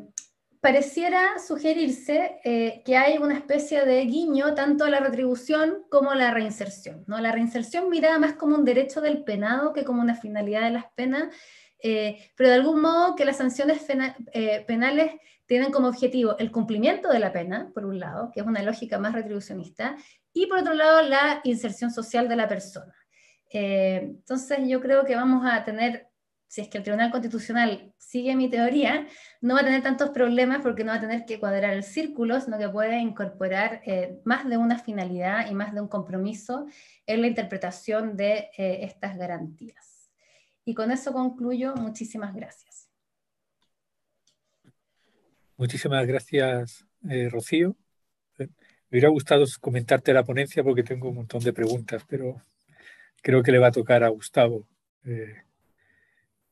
[0.61, 6.16] pareciera sugerirse eh, que hay una especie de guiño tanto a la retribución como a
[6.16, 7.03] la reinserción.
[7.05, 7.20] ¿no?
[7.20, 10.86] La reinserción mirada más como un derecho del penado que como una finalidad de las
[10.93, 11.36] penas,
[12.36, 13.86] pero de algún modo que las sanciones
[14.66, 15.11] penales
[15.45, 18.99] tienen como objetivo el cumplimiento de la pena, por un lado, que es una lógica
[18.99, 19.95] más retribucionista,
[20.33, 22.93] y por otro lado la inserción social de la persona.
[23.49, 26.09] Eh, entonces yo creo que vamos a tener,
[26.47, 29.07] si es que el Tribunal Constitucional sigue mi teoría,
[29.41, 32.39] no va a tener tantos problemas porque no va a tener que cuadrar el círculo,
[32.41, 36.65] sino que puede incorporar eh, más de una finalidad y más de un compromiso
[37.05, 40.11] en la interpretación de eh, estas garantías.
[40.65, 41.75] Y con eso concluyo.
[41.75, 42.84] Muchísimas gracias.
[45.58, 47.78] Muchísimas gracias, eh, Rocío.
[48.38, 48.47] Me
[48.91, 52.41] hubiera gustado comentarte la ponencia porque tengo un montón de preguntas, pero
[53.22, 54.68] creo que le va a tocar a Gustavo
[55.06, 55.43] eh,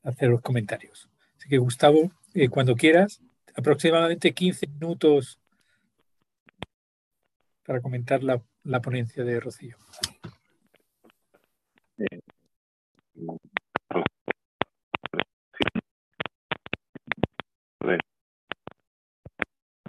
[0.03, 1.09] hacer los comentarios.
[1.37, 3.21] Así que, Gustavo, eh, cuando quieras,
[3.55, 5.37] aproximadamente 15 minutos
[7.65, 9.77] para comentar la, la ponencia de Rocío.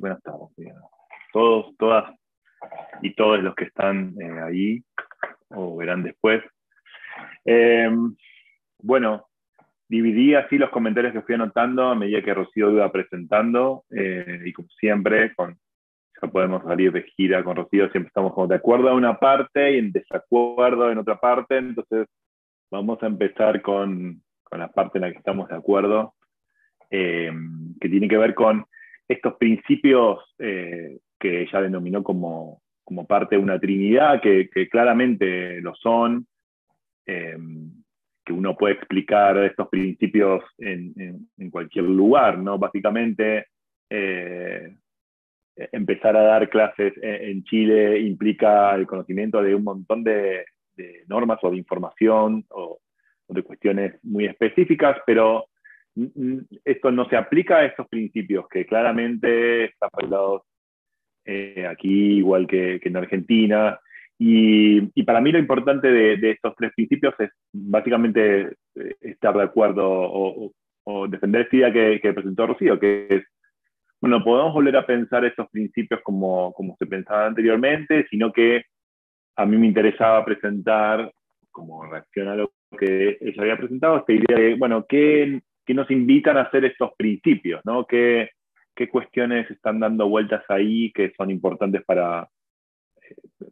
[0.05, 0.51] Buenas tardes.
[1.33, 2.15] Todos, todas
[3.01, 4.85] y todos los que están eh, ahí
[5.49, 6.43] o verán después.
[7.47, 7.91] Eh,
[8.83, 9.29] bueno,
[9.89, 14.53] dividí así los comentarios que fui anotando a medida que Rocío iba presentando eh, y
[14.53, 15.57] como siempre, con,
[16.21, 19.73] ya podemos salir de gira con Rocío, siempre estamos como de acuerdo en una parte
[19.73, 22.09] y en desacuerdo en otra parte, entonces
[22.71, 26.13] vamos a empezar con, con la parte en la que estamos de acuerdo,
[26.91, 28.67] que tiene que ver con
[29.09, 35.75] estos principios eh, que ella denominó como, como, parte de una trinidad, que, claramente lo
[35.75, 36.27] son,
[37.07, 37.37] eh,
[38.25, 42.59] que uno puede explicar estos principios en, cualquier lugar, ¿no?
[42.59, 43.47] Básicamente,
[43.91, 44.75] eh,
[45.73, 50.47] empezar a dar clases en, Chile implica el conocimiento de un montón de,
[51.07, 52.81] normas o de información o
[53.29, 55.47] de cuestiones muy específicas, pero
[56.65, 60.43] esto no se aplica a estos principios que claramente están regulados
[61.25, 63.79] eh, aquí igual que, en Argentina.
[64.19, 69.85] Y, para mí lo importante de, estos tres principios es básicamente eh, estar de acuerdo
[69.87, 70.53] o,
[71.09, 73.25] defender esta idea que, presentó Rocío, que es,
[74.01, 78.65] bueno, podemos volver a pensar estos principios como, como se pensaba anteriormente, sino que
[79.37, 81.11] a mí me interesaba presentar,
[81.51, 85.91] como reacción a lo que ella había presentado, esta idea de, bueno, ¿qué, que nos
[85.91, 87.87] invitan a hacer estos principios, ¿no?
[87.87, 88.31] ¿Qué,
[88.75, 92.29] qué cuestiones están dando vueltas ahí que son importantes para
[93.01, 93.47] eh,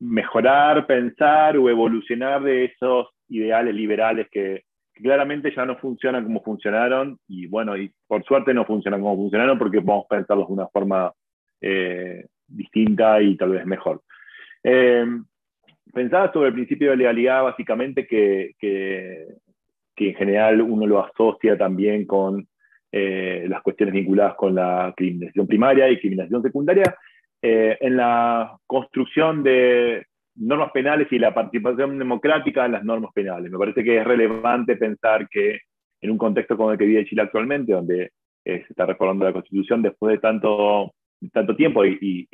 [0.00, 4.64] mejorar, pensar o evolucionar de esos ideales liberales que,
[5.02, 9.58] claramente ya no funcionan como funcionaron y bueno, y por suerte no funcionan como funcionaron
[9.58, 11.12] porque podemos pensarlos de una forma
[11.60, 14.02] eh, distinta y tal vez mejor.
[14.64, 15.06] Eh,
[15.92, 19.26] pensaba sobre el principio de legalidad básicamente que, que,
[19.96, 22.46] en general uno lo asocia también con
[22.92, 26.96] eh, las cuestiones vinculadas con la criminalización primaria y criminalización secundaria.
[27.42, 30.04] en la construcción de,
[30.36, 33.50] normas penales y la participación democrática en las normas penales.
[33.50, 35.60] Me parece que es relevante pensar que
[36.00, 38.10] en un contexto como el que vive Chile actualmente, donde
[38.44, 40.92] eh, se está reformando la Constitución después de tanto,
[41.32, 42.28] tanto tiempo y,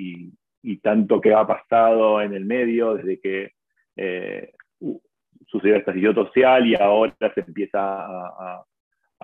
[0.82, 3.50] tanto que ha pasado en el medio desde que
[3.96, 4.52] eh,
[5.52, 8.64] sucedió el estallido social y ahora se empieza a,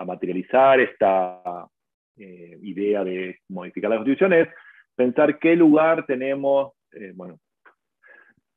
[0.05, 1.67] materializar esta
[2.15, 4.47] eh, idea de modificar la Constitución, es
[4.95, 6.71] pensar qué lugar tenemos,
[7.15, 7.37] bueno,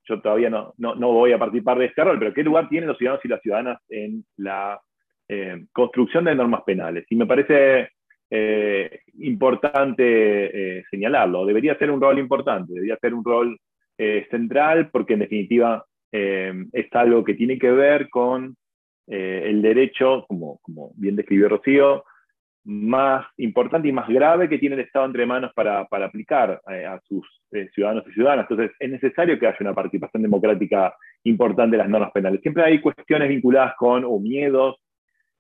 [0.05, 2.89] yo todavía no, no, no, voy a participar de este rol, pero qué lugar tienen
[2.89, 4.81] los ciudadanos y las ciudadanas en la
[5.29, 7.07] eh, construcción de normas penales.
[7.09, 7.91] Y me parece
[8.31, 11.47] eh, importante eh, señalarlo.
[11.47, 13.59] Debería ser un rol importante, debería ser un rol
[14.31, 18.55] central porque en definitiva es algo que tiene que ver con
[19.07, 22.05] el derecho, como, como bien describió Rocío,
[22.65, 26.85] más importante y más grave que tiene el Estado entre manos para, para aplicar eh,
[26.87, 28.47] a sus eh, ciudadanos y ciudadanas.
[28.49, 30.95] Entonces, es necesario que haya una participación democrática
[31.25, 32.41] importante en las normas penales.
[32.41, 34.77] Siempre hay cuestiones vinculadas con o miedos.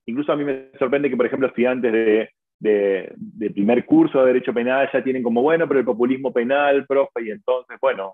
[0.06, 4.32] Incluso a mí me sorprende que, por ejemplo, estudiantes de, de, de primer curso de
[4.32, 8.10] Derecho Penal ya tienen como, bueno, pero el populismo penal, profe, y entonces, bueno,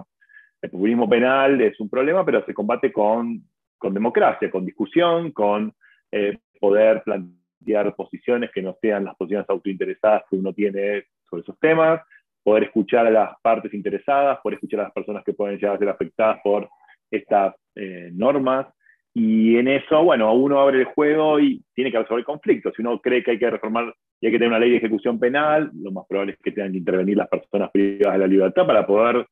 [0.60, 3.42] el populismo penal es un problema, pero se combate con,
[3.76, 5.72] con democracia, con discusión, con
[6.10, 11.58] eh, poder plantear posiciones que no sean las posiciones autointeresadas que uno tiene sobre esos
[11.60, 12.00] temas,
[12.42, 15.78] poder escuchar a las partes interesadas, poder escuchar a las personas que pueden llegar a
[15.78, 16.68] ser afectadas por
[17.10, 18.66] estas eh, normas.
[19.14, 22.72] Y en eso, bueno, uno abre el juego y tiene que resolver conflictos.
[22.74, 25.18] Si uno cree que hay que reformar y hay que tener una ley de ejecución
[25.18, 28.66] penal, lo más probable es que tengan que intervenir las personas privadas de la libertad
[28.66, 29.26] para poder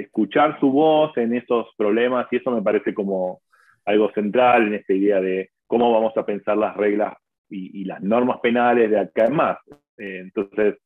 [0.00, 2.26] escuchar su voz en esos problemas.
[2.30, 3.40] Y eso me parece como
[3.84, 7.14] algo central en esta idea de cómo vamos a pensar las reglas
[7.48, 9.58] y, las normas penales de acá en más.
[9.98, 10.76] Eh, entonces,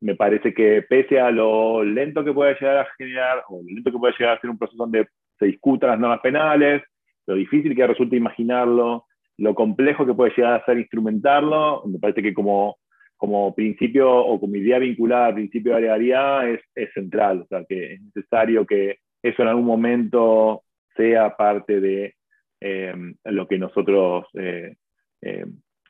[0.00, 3.90] me parece que pese a lo lento que puede llegar a generar, o lo lento
[3.90, 6.82] que puede llegar a ser un proceso donde se discutan las normas penales,
[7.26, 9.06] lo difícil que resulta imaginarlo,
[9.38, 12.76] lo complejo que puede llegar a ser instrumentarlo, me parece que como,
[13.24, 17.64] como principio o como idea vinculada al principio de legalidad es, es central, o sea,
[17.64, 20.62] que es necesario que eso en algún momento
[20.96, 22.14] sea parte de
[22.60, 22.94] eh,
[23.24, 24.74] lo que nosotros eh,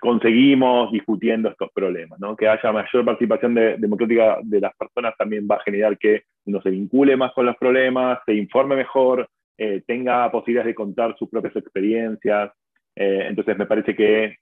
[0.04, 2.20] conseguimos discutiendo estos problemas.
[2.20, 2.36] ¿no?
[2.36, 6.68] Que haya mayor participación democrática de las personas también va a generar que uno se
[6.68, 9.26] vincule más con los problemas, se informe mejor,
[9.56, 12.52] eh, tenga posibilidades de contar sus propias experiencias.
[12.94, 14.36] Eh, entonces me parece que,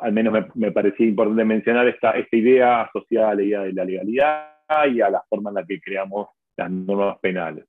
[0.00, 4.48] al menos me, parecía importante mencionar esta, idea asociada a la idea de la legalidad
[4.92, 7.66] y a la forma en la que creamos las normas penales.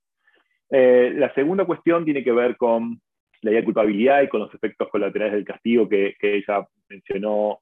[0.69, 2.99] Eh, la segunda cuestión tiene que ver con
[3.41, 7.59] la idea de culpabilidad y con los efectos colaterales del castigo que, ella mencionó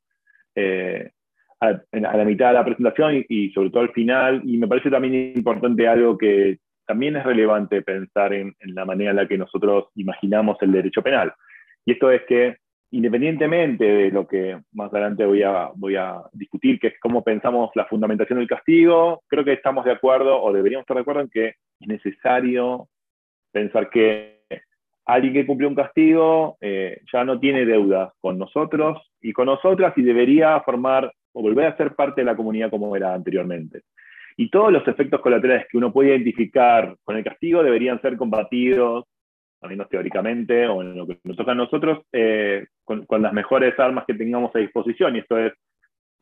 [0.56, 1.12] eh,
[1.60, 4.42] a, la mitad de la presentación y, sobre todo al final.
[4.46, 9.18] Y me parece también importante algo que también es relevante pensar en, la manera en
[9.18, 11.34] la que nosotros imaginamos el derecho penal.
[11.86, 12.58] Y esto es que
[12.94, 18.38] independientemente de lo que más adelante voy a, discutir, que es cómo pensamos la fundamentación
[18.38, 21.88] del castigo, creo que estamos de acuerdo o deberíamos estar de acuerdo en que es
[21.88, 22.88] necesario
[23.52, 24.42] pensar que
[25.06, 29.94] alguien que cumplió un castigo eh, ya no tiene deudas con nosotros y con nosotras
[29.98, 33.82] y debería formar o volver a ser parte de la comunidad como era anteriormente.
[34.38, 39.06] Y todos los efectos colaterales que uno puede identificar con el castigo deberían ser combatidos,
[39.62, 43.78] al menos teóricamente, o en lo que nos toca a nosotros, eh, con, las mejores
[43.80, 45.16] armas que tengamos a disposición.
[45.16, 45.54] Y esto es,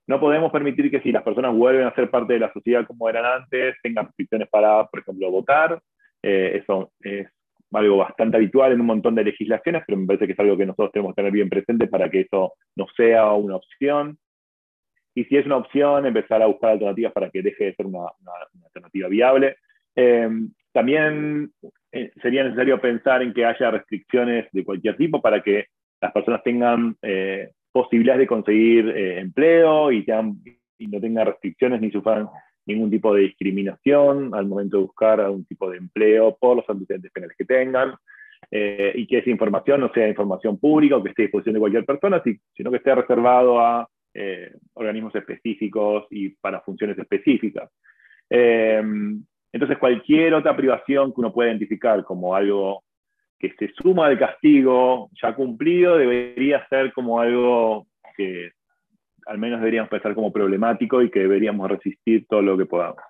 [0.07, 3.09] no podemos permitir que si las personas vuelven a ser parte de la sociedad como
[3.09, 5.82] eran antes, tengan restricciones para, por ejemplo, votar.
[6.24, 7.28] Eh, eso es
[7.72, 10.66] algo bastante habitual en un montón de legislaciones, pero me parece que es algo que
[10.66, 14.18] nosotros tenemos que tener bien presente para que eso no sea una opción.
[15.16, 18.07] Y si es una opción, empezar a buscar alternativas para que deje de ser una,
[18.66, 19.57] alternativa viable.
[19.95, 20.30] Eh,
[20.72, 21.51] también
[21.91, 25.66] eh, sería necesario pensar en que haya restricciones de cualquier tipo para que
[26.02, 30.06] las personas tengan eh, posibilidades de conseguir empleo y,
[30.78, 32.28] y, no tengan restricciones ni sufran
[32.66, 37.12] ningún tipo de discriminación al momento de buscar algún tipo de empleo por los antecedentes
[37.12, 37.93] penales que tengan,
[38.49, 41.60] eh, y que esa información no sea información pública o que esté a disposición de
[41.60, 42.22] cualquier persona,
[42.56, 47.70] sino que esté reservado a eh, organismos específicos y para funciones específicas.
[48.30, 48.82] Eh,
[49.54, 52.84] entonces, cualquier otra privación que uno pueda identificar como algo
[53.42, 58.52] que se suma al castigo ya cumplido debería ser como algo que
[59.26, 63.02] al menos deberíamos pensar como problemático y que deberíamos resistir todo lo que podamos.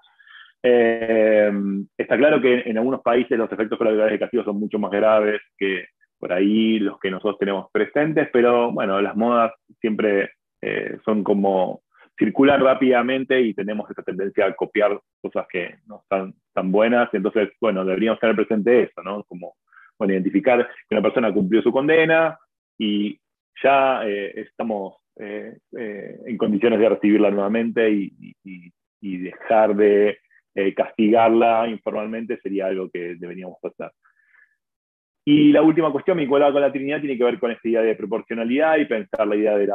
[0.63, 1.51] Eh,
[1.97, 5.41] está claro que en algunos países los efectos colaterales de castigo son mucho más graves
[5.57, 5.85] que
[6.19, 11.81] por ahí los que nosotros tenemos presentes, pero bueno, las modas siempre eh, son como
[12.17, 17.49] circular rápidamente y tenemos esa tendencia a copiar cosas que no están tan buenas, entonces,
[17.59, 19.23] bueno, deberíamos tener presente eso, ¿no?
[19.23, 19.55] Como,
[20.01, 22.35] bueno, identificar que una persona cumplió su condena
[22.75, 23.19] y
[23.61, 28.33] ya eh, estamos en condiciones de recibirla nuevamente y,
[29.01, 30.17] dejar de
[30.55, 33.91] eh, castigarla informalmente sería algo que deberíamos hacer.
[35.23, 37.95] Y la última cuestión vinculada con la Trinidad tiene que ver con esta idea de
[37.95, 39.67] proporcionalidad y pensar la idea de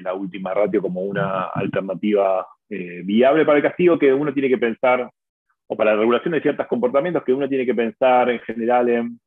[0.00, 4.58] la, última ratio como una alternativa eh, viable para el castigo que uno tiene que
[4.58, 5.10] pensar,
[5.66, 9.20] o para la regulación de ciertos comportamientos, que uno tiene que pensar en general en,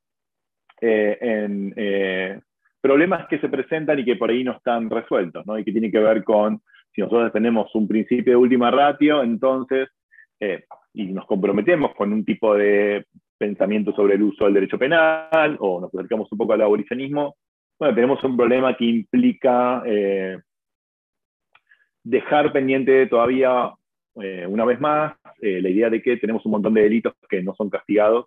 [0.82, 2.44] eh, en
[2.82, 5.58] problemas que se presentan y que por ahí no están resueltos, ¿no?
[5.58, 6.62] y que tiene que ver con,
[6.94, 9.90] si nosotros tenemos un principio de última ratio, entonces
[10.40, 13.06] eh, y nos comprometemos con un tipo de
[13.38, 17.36] pensamiento sobre el uso del derecho penal o nos acercamos un poco al abolicionismo,
[17.80, 20.40] bueno, tenemos un problema que implica eh,
[22.04, 23.72] dejar pendiente todavía,
[24.22, 27.54] eh, una vez más, la idea de que tenemos un montón de delitos que no
[27.56, 28.26] son castigados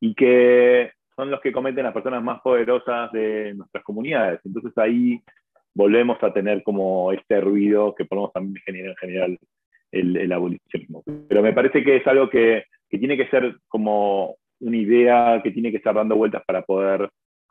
[0.00, 4.40] y que son los que cometen las personas más poderosas de nuestras comunidades.
[4.44, 5.20] Entonces ahí
[5.74, 9.38] volvemos a tener como este ruido que podemos también generar en general
[9.92, 11.02] el, abolicionismo.
[11.28, 15.50] Pero me parece que es algo que, que, tiene que ser como una idea que
[15.50, 17.08] tiene que estar dando vueltas para poder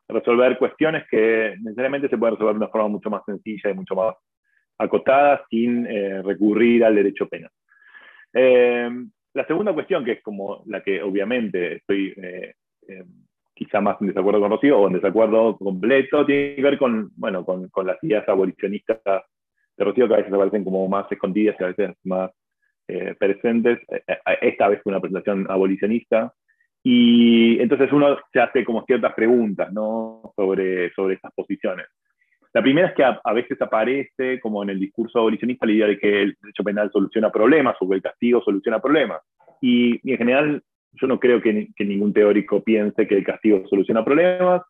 [0.07, 3.95] resolver cuestiones que necesariamente se pueden resolver de una forma mucho más sencilla y mucho
[3.95, 4.15] más
[4.77, 7.51] acotada sin eh, recurrir al derecho penal.
[8.33, 8.89] Eh,
[9.33, 12.53] la segunda cuestión, que es como la que obviamente estoy eh,
[13.53, 17.45] quizá más en desacuerdo con Rocío o en desacuerdo completo, tiene que ver con, bueno,
[17.45, 18.99] con las ideas abolicionistas
[19.77, 22.31] de Rocío que a veces aparecen como más escondidas y a veces más
[22.87, 23.79] eh, presentes.
[23.89, 26.33] Eh, eh, esta vez fue una presentación abolicionista.
[26.83, 30.31] Y entonces uno se hace como ciertas preguntas ¿no?
[30.35, 31.85] sobre, sobre estas posiciones.
[32.57, 35.99] La primera es que a, veces aparece, como en el discurso abolicionista, la idea de
[35.99, 39.21] que el derecho penal soluciona problemas o que el castigo soluciona problemas.
[39.61, 44.63] Y, en general, yo no creo que, ningún teórico piense que el castigo soluciona problemas,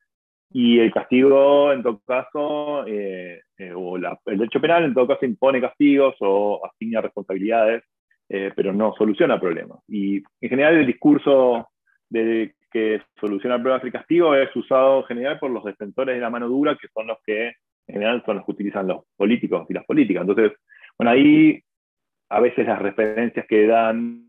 [0.52, 5.26] y el castigo, en todo caso, eh, eh, o el derecho penal, en todo caso,
[5.26, 7.86] impone castigos o asigna responsabilidades,
[8.28, 9.80] eh, pero no soluciona problemas.
[9.88, 11.70] Y en general, el discurso
[12.10, 16.30] de que soluciona problemas el castigo es usado en general por los defensores de la
[16.30, 17.54] mano dura, que son los que,
[17.88, 20.22] en general, son los que utilizan los políticos y las políticas.
[20.22, 20.58] Entonces,
[20.98, 21.62] bueno, ahí
[22.30, 24.28] a veces las referencias que dan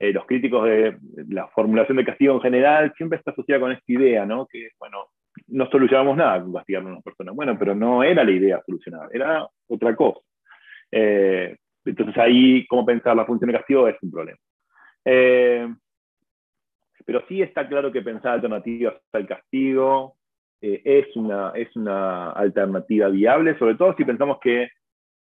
[0.00, 0.96] los críticos de
[1.28, 4.46] la formulación de castigo en general siempre está asociada con esta idea, ¿no?
[4.46, 5.08] Que, bueno,
[5.48, 7.32] no solucionamos nada con castigar a una persona.
[7.32, 10.20] Bueno, pero no era la idea solucionar, era otra cosa.
[10.90, 14.38] Eh, entonces ahí, cómo pensar la función de castigo es un problema.
[15.04, 15.68] Eh,
[17.04, 20.17] pero sí está claro que pensar alternativas al castigo
[20.60, 24.68] eh, es, una, es una alternativa viable, sobre todo si pensamos que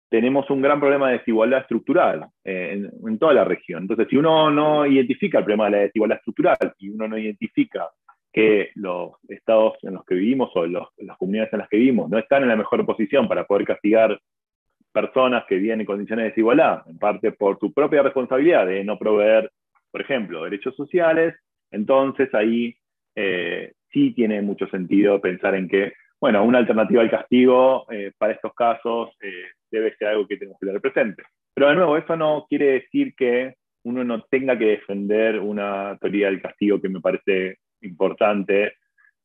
[0.10, 3.84] tenemos un gran problema de desigualdad estructural en, en, toda la región.
[3.84, 7.90] Entonces, si uno no identifica el problema de la desigualdad estructural y uno no identifica
[8.34, 12.18] que los estados en los que vivimos o las comunidades en las que vivimos no
[12.18, 14.20] están en la mejor posición para poder castigar
[14.92, 18.98] personas que viven en condiciones de desigualdad, en parte por su propia responsabilidad de no
[18.98, 19.52] proveer,
[19.92, 21.36] por ejemplo, derechos sociales,
[21.72, 22.76] entonces ahí
[23.16, 28.34] eh, sí tiene mucho sentido pensar en que, bueno, una alternativa al castigo eh, para
[28.34, 31.24] estos casos eh, debe ser algo que tenemos que tener presente.
[31.54, 36.28] Pero de nuevo, eso no quiere decir que uno no tenga que defender una teoría
[36.28, 38.74] del castigo que me parece importante,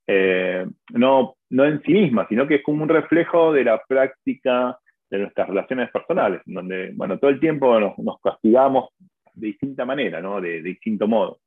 [0.06, 4.78] eh, no, no en sí misma, sino que es como un reflejo de la práctica
[5.10, 8.90] de nuestras relaciones personales, donde, bueno, todo el tiempo nos, castigamos
[9.34, 10.40] de distinta manera, ¿no?
[10.40, 11.38] de, distinto modo.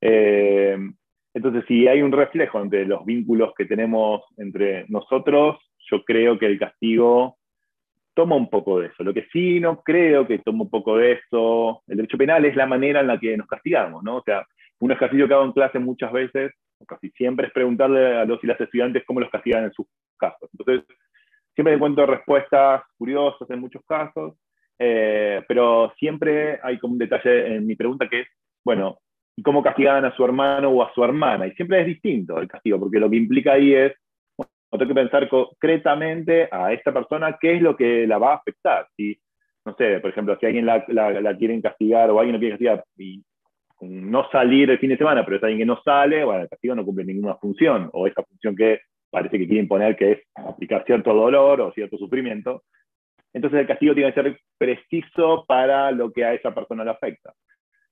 [0.00, 0.76] Eh,
[1.36, 5.58] entonces, si hay un reflejo entre los vínculos que tenemos entre nosotros,
[5.90, 7.36] yo creo que el castigo
[8.14, 9.04] toma un poco de eso.
[9.04, 12.56] Lo que sí no creo que toma un poco de eso, el derecho penal es
[12.56, 14.16] la manera en la que nos castigamos, ¿no?
[14.16, 14.46] O sea,
[14.78, 18.42] un ejercicio que hago en clase muchas veces, o casi siempre, es preguntarle a los
[18.42, 20.48] y las estudiantes cómo los castigan en sus casos.
[20.58, 20.86] Entonces,
[21.54, 24.38] siempre encuentro respuestas curiosas en muchos casos,
[24.78, 28.28] eh, pero siempre hay como un detalle en mi pregunta que es,
[28.64, 29.00] bueno,
[29.36, 31.46] ¿y cómo castigaban a su hermano o a su hermana?
[31.46, 33.92] Y siempre es distinto el castigo, porque lo que implica ahí es,
[34.36, 38.36] bueno, tengo que pensar concretamente a esta persona qué es lo que la va a
[38.36, 38.88] afectar.
[38.96, 39.18] Si,
[39.64, 42.54] no sé, por ejemplo, si alguien la, la, la quieren castigar o alguien lo quiere
[42.54, 43.22] castigar y
[43.80, 46.74] no salir el fin de semana, pero es alguien que no sale, bueno, el castigo
[46.74, 48.80] no cumple ninguna función, o esa función que
[49.10, 52.62] parece que quiere imponer que es aplicar cierto dolor o cierto sufrimiento.
[53.34, 57.34] Entonces el castigo tiene que ser preciso para lo que a esa persona le afecta.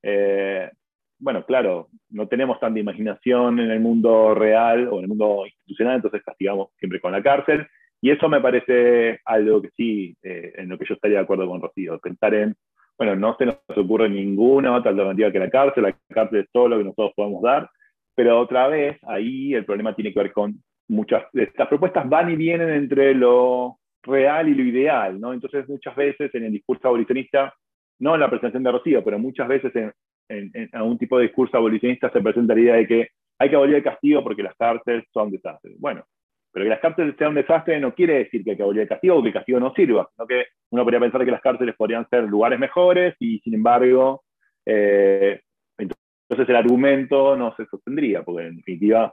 [0.03, 0.71] Eh,
[1.19, 5.97] bueno, claro, no tenemos tanta imaginación en el mundo real o en el mundo institucional,
[5.97, 7.67] entonces castigamos siempre con la cárcel.
[8.01, 11.49] Y eso me parece algo que sí, eh, en lo que yo estaría de acuerdo
[11.49, 12.55] con Rocío, pensar en,
[12.99, 16.69] bueno, no se nos ocurre ninguna otra alternativa que la cárcel, la cárcel es todo
[16.69, 17.71] lo que nosotros podemos dar,
[18.15, 22.37] pero otra vez ahí el problema tiene que ver con muchas, estas propuestas van y
[22.37, 25.33] vienen entre lo real y lo ideal, ¿no?
[25.33, 27.55] Entonces muchas veces en el discurso abolicionista,
[28.01, 29.93] no en la presentación de Rocío, pero muchas veces en,
[30.29, 33.09] en, un tipo de discurso abolicionista se presenta la idea de que
[33.39, 35.79] hay que abolir el castigo porque las cárceles son desastres.
[35.79, 36.05] Bueno,
[36.53, 38.89] pero que las cárceles sean un desastre no quiere decir que hay que abolir el
[38.89, 41.75] castigo o que el castigo no sirva, sino que uno podría pensar que las cárceles
[41.75, 44.23] podrían ser lugares mejores y sin embargo,
[44.65, 45.41] eh,
[45.77, 49.13] entonces el argumento no se sostendría, porque en definitiva,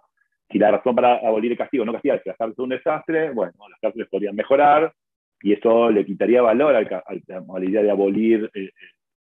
[0.49, 2.69] si la razón para abolir el castigo no castigar es que las cárceles son un
[2.69, 4.93] desastre, bueno, las cárceles podrían mejorar
[5.41, 8.71] y eso le quitaría valor al, a la idea de abolir eh, eh,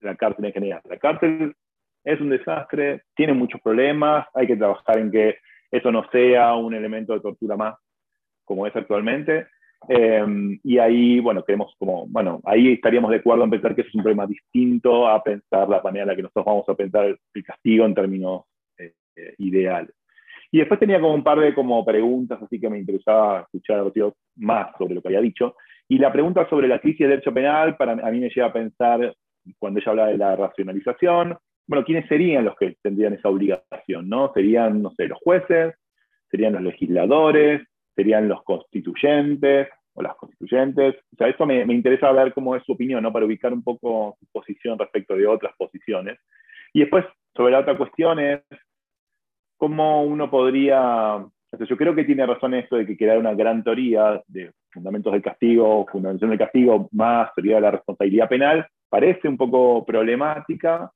[0.01, 0.81] la cárcel en general.
[0.89, 1.55] La cárcel
[2.05, 5.37] es un desastre, tiene muchos problemas, hay que trabajar en que
[5.71, 7.75] eso no sea un elemento de tortura más
[8.45, 9.47] como es actualmente.
[9.89, 13.89] Em, y ahí, bueno, queremos como, bueno, ahí estaríamos de acuerdo en pensar que eso
[13.89, 17.07] es un problema distinto a pensar la manera en la que nosotros vamos a pensar
[17.07, 18.43] el castigo en términos
[18.79, 19.95] eh, eh, ideales.
[20.53, 23.85] Y después tenía como un par de como preguntas, así que me interesaba escuchar
[24.37, 25.55] más sobre lo que había dicho.
[25.89, 28.53] Y la pregunta sobre la crisis de derecho penal, para, a mí me lleva a
[28.53, 29.15] pensar,
[29.59, 31.39] cuando ella habla de la racionalización,
[31.71, 34.09] bueno, ¿quiénes serían los que tendrían esa obligación?
[34.09, 34.33] ¿no?
[34.35, 35.73] Serían, no sé, los jueces,
[36.29, 37.63] serían los legisladores,
[37.95, 40.97] serían los constituyentes o las constituyentes.
[41.13, 43.13] O sea, esto me, me, interesa ver cómo es su opinión, ¿no?
[43.13, 46.19] Para ubicar un poco su posición respecto de otras posiciones.
[46.73, 47.05] Y después,
[47.37, 48.41] sobre la otra cuestión es
[49.57, 53.35] cómo uno podría, o sea, yo creo que tiene razón esto de que crear una
[53.35, 58.67] gran teoría de fundamentos del castigo, fundamentación del castigo, más teoría de la responsabilidad penal,
[58.89, 60.91] parece un poco problemática,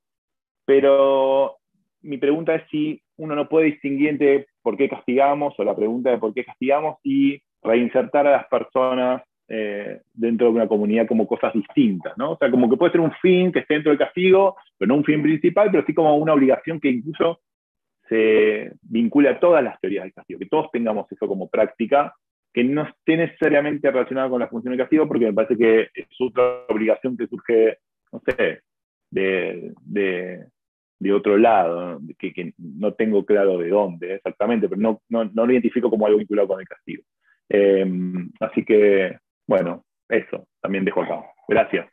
[0.65, 1.57] pero
[2.01, 6.11] mi pregunta es si uno no puede distinguir entre por qué castigamos o la pregunta
[6.11, 11.27] de por qué castigamos y reinsertar a las personas eh, dentro de una comunidad como
[11.27, 12.31] cosas distintas, ¿no?
[12.31, 14.95] O sea, como que puede ser un fin que esté dentro del castigo, pero no
[14.95, 17.41] un fin principal, pero sí como una obligación que incluso
[18.09, 22.15] se vincula a todas las teorías del castigo, que todos tengamos eso como práctica,
[22.53, 26.07] que no esté necesariamente relacionada con la función del castigo, porque me parece que es
[26.19, 27.77] otra obligación que surge,
[28.11, 28.61] no sé,
[29.11, 30.45] de, de,
[31.11, 35.51] otro lado, que, que, no tengo claro de dónde exactamente, pero no, no, no lo
[35.51, 37.03] identifico como algo vinculado con el castigo.
[37.49, 37.85] Eh,
[38.39, 39.17] así que,
[39.47, 41.23] bueno, eso, también dejo acá.
[41.47, 41.87] Gracias.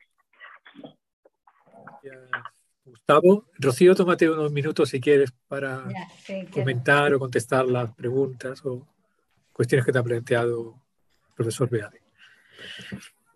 [2.85, 3.47] Gustavo.
[3.59, 8.89] Rocío, tómate unos minutos si quieres para ya, sí, comentar o contestar las preguntas o
[9.53, 10.75] cuestiones que te ha planteado
[11.29, 12.01] el profesor Beade.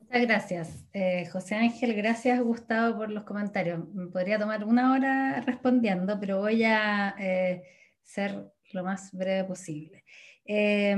[0.09, 1.95] Muchas gracias, eh, José Ángel.
[1.95, 3.89] Gracias, Gustavo, por los comentarios.
[3.93, 7.65] Me podría tomar una hora respondiendo, pero voy a eh,
[8.03, 10.05] ser lo más breve posible.
[10.45, 10.97] Eh,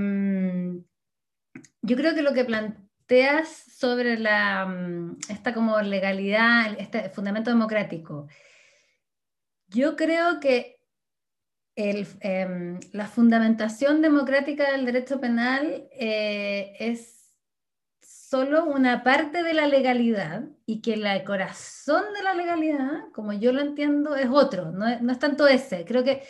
[1.81, 8.29] yo creo que lo que planteas sobre la, mm, esta como legalidad, este fundamento democrático,
[9.69, 10.81] yo creo que
[11.77, 17.18] eh, la fundamentación democrática del derecho penal eh, es
[18.29, 23.53] solo una parte de la legalidad y que el corazón de la legalidad, como yo
[23.53, 25.87] lo entiendo, es otro, no es, no es tanto ese.
[25.87, 26.23] Creo que,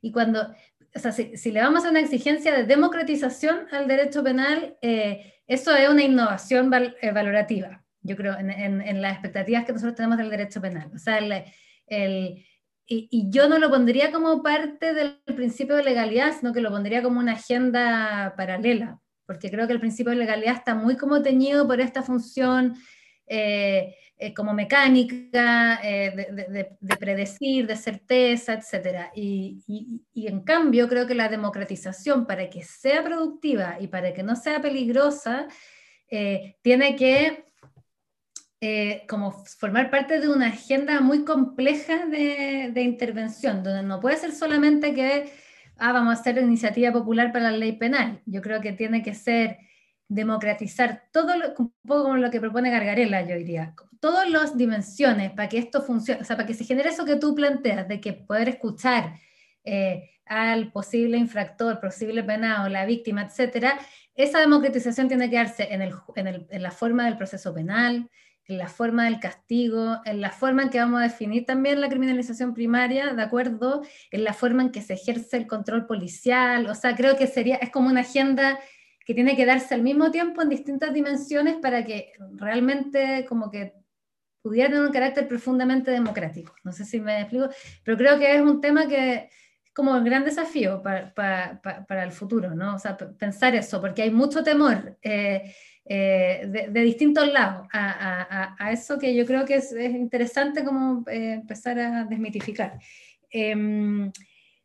[0.00, 0.52] y cuando,
[0.94, 5.74] o sea, si, le vamos a una exigencia de democratización al derecho penal, eh, eso
[5.76, 10.60] es una innovación eh, valorativa, yo creo, en, las expectativas que nosotros tenemos del derecho
[10.60, 10.90] penal.
[10.92, 12.44] O sea, el
[12.86, 16.70] y, y, yo no lo pondría como parte del principio de legalidad, sino que lo
[16.70, 21.22] pondría como una agenda paralela porque creo que el principio de legalidad está muy como
[21.22, 22.74] teñido por esta función
[23.26, 29.10] eh, eh, como mecánica, eh, de, de, de, predecir, de certeza, etc.
[29.14, 34.36] Y, en cambio creo que la democratización, para que sea productiva y para que no
[34.36, 35.48] sea peligrosa,
[36.62, 37.44] tiene que
[39.08, 44.94] como formar parte de una agenda muy compleja de intervención, donde no puede ser solamente
[44.94, 45.30] que
[45.78, 48.20] ah, vamos a hacer iniciativa popular para la ley penal.
[48.26, 49.58] Yo creo que tiene que ser
[50.08, 55.32] democratizar todo, lo, un poco como lo que propone Gargarela, yo diría, todas las dimensiones
[55.32, 58.00] para que esto funcione, o sea, para que se genere eso que tú planteas, de
[58.00, 59.14] que poder escuchar
[59.64, 63.78] eh, al posible infractor, posible penado, la víctima, etcétera,
[64.14, 68.10] esa democratización tiene que darse en, en, el, en la forma del proceso penal,
[68.46, 71.88] en la forma del castigo, en la forma en que vamos a definir también la
[71.88, 73.82] criminalización primaria, ¿de acuerdo?
[74.10, 77.56] En la forma en que se ejerce el control policial, o sea, creo que sería,
[77.56, 78.58] es como una agenda
[79.06, 83.74] que tiene que darse al mismo tiempo en distintas dimensiones para que realmente como que
[84.42, 86.54] pudiera tener un carácter profundamente democrático.
[86.64, 87.48] No sé si me explico,
[87.82, 89.30] pero creo que es un tema que
[89.64, 92.74] es como un gran desafío para, para, para el futuro, ¿no?
[92.74, 95.54] O sea, pensar eso, porque hay mucho temor eh,
[95.86, 100.64] eh, de, distintos lados a, a, a, eso que yo creo que es, es interesante
[100.64, 102.78] como eh, empezar a desmitificar.
[103.30, 104.10] Em,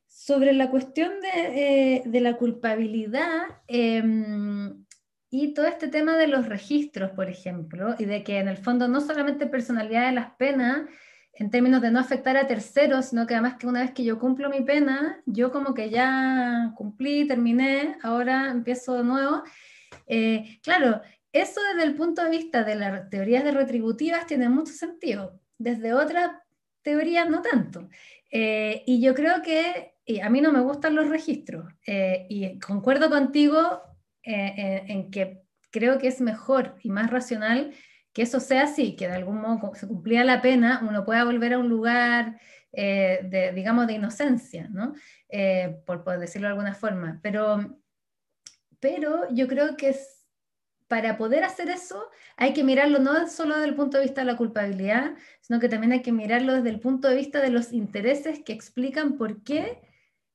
[0.07, 4.85] sobre la cuestión de, de la culpabilidad, em,
[5.31, 8.87] y todo este tema de los registros, por ejemplo, y de que en el fondo
[8.87, 10.87] no solamente personalidad de las penas,
[11.33, 14.19] en términos de no afectar a terceros, sino que además que una vez que yo
[14.19, 19.43] cumplo mi pena, yo como que ya cumplí, terminé, ahora empiezo de nuevo.
[20.09, 21.01] Eh, claro,
[21.31, 25.93] eso desde el punto de vista de las teorías de retributivas tiene mucho sentido, desde
[25.93, 26.31] otras
[26.81, 27.87] teorías no tanto.
[28.31, 32.59] Eh, y yo creo que y a mí no me gustan los registros, eh, y
[32.59, 33.83] concuerdo contigo
[34.23, 37.73] en, que creo que es mejor y más racional
[38.11, 41.53] que eso sea así, que de algún modo se cumplía la pena, uno pueda volver
[41.53, 42.39] a un lugar
[42.71, 44.93] de, digamos, de inocencia, ¿no?
[45.85, 47.19] Por, por, decirlo de alguna forma.
[47.21, 47.79] Pero,
[48.79, 50.25] pero yo creo que es,
[50.87, 54.31] para poder hacer eso hay que mirarlo no solo desde el punto de vista de
[54.31, 57.73] la culpabilidad, sino que también hay que mirarlo desde el punto de vista de los
[57.73, 59.79] intereses que explican por qué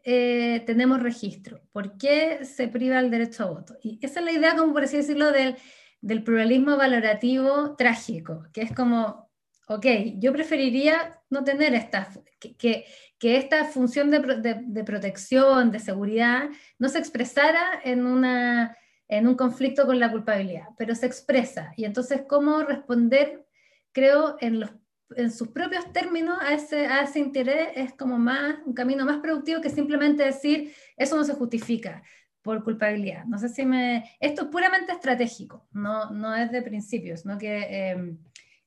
[0.06, 1.62] eh, tenemos registro?
[1.72, 3.76] ¿Por qué se priva el derecho a voto?
[3.82, 5.56] Y esa es la idea, como por así decirlo, del,
[6.02, 9.30] del pluralismo valorativo trágico, que es como,
[9.66, 9.86] ok,
[10.16, 12.84] yo preferiría no tener esta, que, que,
[13.18, 16.48] que esta función de, de, de, protección, de seguridad,
[16.78, 18.76] no se expresara en, una,
[19.08, 21.72] en un conflicto con la culpabilidad, pero se expresa.
[21.76, 23.46] Y entonces, ¿cómo responder,
[23.92, 24.70] creo, en los
[25.16, 29.18] en sus propios términos a ese, a ese interés es como más, un camino más
[29.18, 32.02] productivo que simplemente decir, eso no se justifica
[32.42, 33.24] por culpabilidad.
[33.24, 34.04] No sé si me...
[34.20, 37.38] Esto es puramente estratégico, no, no es de principios, ¿no?
[37.38, 38.16] que, eh,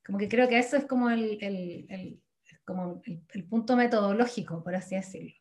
[0.06, 2.22] como que creo que eso es como el, el, el
[2.68, 3.02] como
[3.34, 5.34] el, punto metodológico, por así decirlo,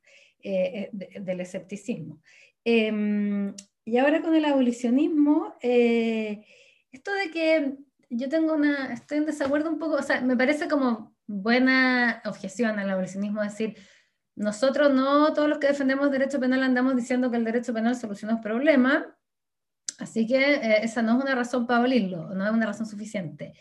[0.42, 2.22] eh, de, del escepticismo.
[2.64, 3.52] Eh,
[3.86, 6.44] y ahora con el abolicionismo, eh,
[6.90, 7.76] esto de que
[8.10, 12.80] yo tengo una, estoy en desacuerdo un poco, o sea, me parece como buena objeción
[12.80, 13.76] al abolicionismo decir,
[14.34, 18.34] nosotros no, todos los que defendemos derecho penal andamos diciendo que el derecho penal soluciona
[18.34, 19.04] los problemas,
[19.98, 23.54] así que eh, esa no es una razón para abolirlo, no es una razón suficiente.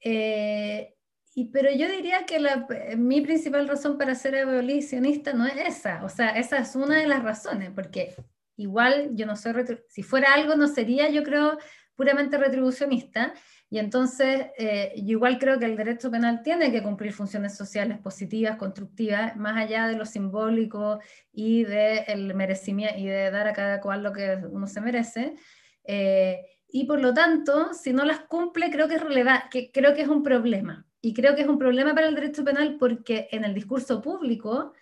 [0.00, 0.93] Eh,
[1.34, 2.66] y, pero yo diría que la,
[2.96, 7.06] mi principal razón para ser abolicionista no es esa, o sea, esa es una de
[7.06, 8.14] las razones, porque
[8.56, 9.52] igual yo no soy,
[9.88, 11.58] si fuera algo no sería, yo creo,
[11.96, 13.34] puramente retribucionista,
[13.74, 17.98] y entonces, eh, yo igual creo que el derecho penal tiene que cumplir funciones sociales
[17.98, 21.00] positivas, constructivas, más allá de lo simbólico
[21.32, 25.34] y del merecimiento y de dar a cada cual lo que uno se merece.
[25.82, 29.02] Eh, y por lo tanto, si no las cumple, creo que es
[29.50, 30.86] que creo que es un problema.
[31.04, 34.72] Y creo que es un problema para el derecho penal porque en el discurso público,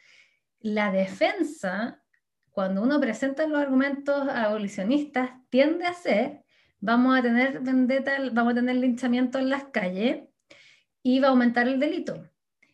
[0.61, 2.01] la defensa,
[2.53, 6.43] cuando uno presenta los argumentos abolicionistas, tiende a ser
[6.79, 10.25] vamos a tener vendetta, vamos a tener linchamiento en las calles
[11.03, 12.29] y va a aumentar el delito.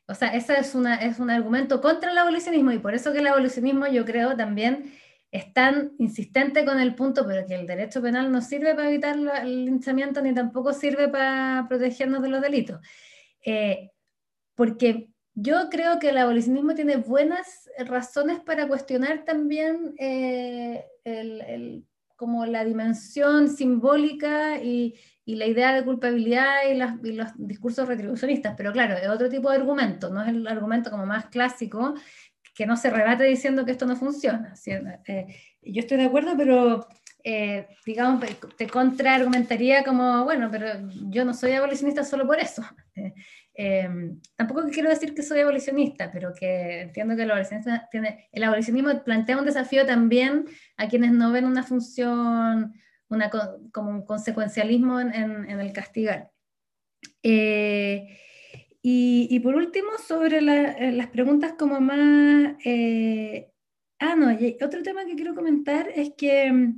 [0.06, 3.20] O sea, ese es, una, es un argumento contra el abolicionismo y por eso que
[3.20, 4.92] el abolicionismo yo creo también
[5.30, 9.16] es tan insistente con el punto, pero que el derecho penal no sirve para evitar
[9.16, 12.80] el linchamiento ni tampoco sirve para protegernos de los delitos.
[13.44, 13.90] Eh,
[14.54, 20.84] porque yo creo que el abolicionismo tiene buenas razones para cuestionar también eh,
[22.16, 28.96] como la dimensión simbólica y, la idea de culpabilidad y, los discursos retribucionistas, pero claro,
[28.96, 31.94] es otro tipo de argumento, no es el argumento como más clásico,
[32.58, 34.52] que no se rebate diciendo que esto no funciona.
[35.06, 35.26] Eh,
[35.62, 36.88] yo estoy de acuerdo, pero
[37.24, 38.24] eh, digamos,
[38.56, 40.66] te contraargumentaría como, bueno, pero
[41.10, 42.62] yo no soy abolicionista solo por eso.
[43.60, 43.90] Eh,
[44.36, 47.32] tampoco quiero decir que soy abolicionista, pero que entiendo que el,
[47.90, 50.44] tiene, el abolicionismo plantea un desafío también
[50.76, 52.72] a quienes no ven una función,
[53.08, 53.30] una,
[53.72, 56.30] como un consecuencialismo en, en, en el castigar.
[57.22, 58.18] Eh,
[58.82, 62.56] y, y, por último, sobre la, eh, las preguntas como más...
[62.64, 63.50] Eh,
[63.98, 64.28] ah, no,
[64.64, 66.74] otro tema que quiero comentar es que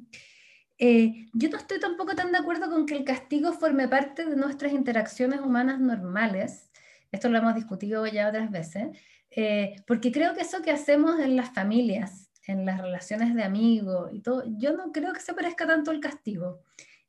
[0.81, 4.35] eh, yo no estoy tampoco tan de acuerdo con que el castigo forme parte de
[4.35, 6.70] nuestras interacciones humanas normales
[7.12, 8.89] esto lo hemos discutido ya otras veces,
[9.31, 14.11] eh, porque creo que eso que hacemos en las familias, en las relaciones de amigos
[14.12, 16.62] y todo, yo no creo que se parezca tanto al castigo.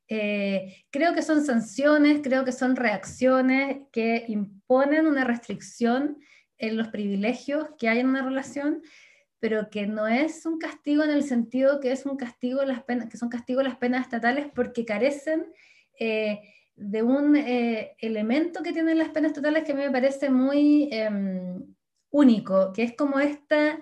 [0.08, 6.18] eh, creo que son sanciones, creo que son reacciones que imponen una restricción
[6.58, 8.82] en los privilegios que hay en una relación,
[9.42, 13.08] pero que no es un castigo en el sentido que es un castigo las penas,
[13.08, 15.52] que son castigos las penas estatales porque carecen
[15.98, 16.42] eh,
[16.76, 20.88] de un eh, elemento que tienen las penas estatales que a mí me parece muy
[20.92, 21.74] em,
[22.10, 23.80] único, que es como esta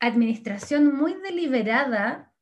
[0.00, 2.34] administración muy deliberada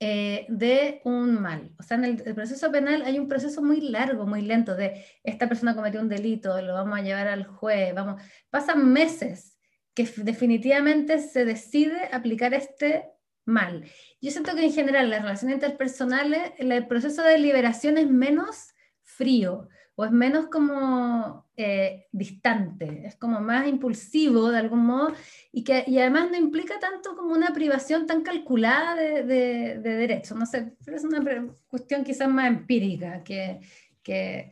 [0.00, 1.74] eh, de un mal.
[1.78, 5.48] O sea, en el, proceso penal hay un proceso muy largo, muy lento de esta
[5.48, 8.20] persona cometió un delito, lo vamos a llevar al juez, vamos,
[8.50, 9.53] pasan meses
[9.94, 13.04] que definitivamente se decide aplicar este
[13.44, 13.84] mal.
[14.20, 19.68] Yo siento que en general las relaciones interpersonales, el proceso de liberación es menos frío
[19.96, 25.14] o es menos como eh, distante, es como más impulsivo de algún modo
[25.52, 29.90] y que y además no implica tanto como una privación tan calculada de, de, de
[29.94, 30.36] derechos.
[30.36, 33.60] No sé, es una cuestión quizás más empírica que,
[34.02, 34.50] que,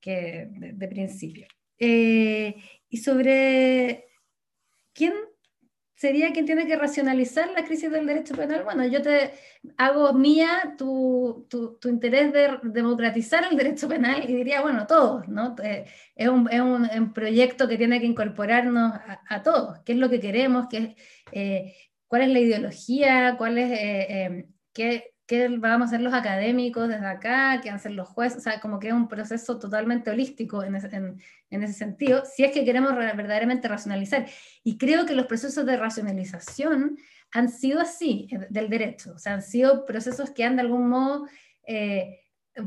[0.00, 1.46] que de, principio.
[1.78, 2.54] Eh,
[2.88, 4.06] y sobre
[4.94, 5.12] quién
[5.96, 8.64] sería quien tiene que racionalizar la crisis del derecho penal.
[8.64, 9.32] Bueno, yo te
[9.76, 15.28] hago mía tu, tu, tu interés de democratizar el derecho penal y diría, bueno, todos,
[15.28, 15.54] ¿no?
[15.62, 18.92] Eh, es, un, es un, proyecto que tiene que incorporarnos
[19.28, 19.78] a, todos.
[19.84, 20.66] ¿Qué es lo que queremos?
[20.68, 20.96] ¿Qué,
[21.32, 21.74] eh,
[22.06, 23.36] ¿Cuál es la ideología?
[23.38, 27.92] ¿Cuál eh, qué, qué vamos a hacer los académicos desde acá, qué van a hacer
[27.92, 31.72] los jueces, o sea, como que es un proceso totalmente holístico en ese, en, ese
[31.72, 34.26] sentido, si es que queremos verdaderamente racionalizar.
[34.62, 36.98] Y creo que los procesos de racionalización
[37.32, 40.88] han sido así, eh, del derecho, o sea, han sido procesos que han de algún
[40.88, 41.26] modo
[41.66, 42.20] eh,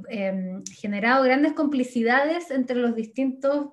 [0.09, 3.69] em, generado grandes complicidades entre los distintos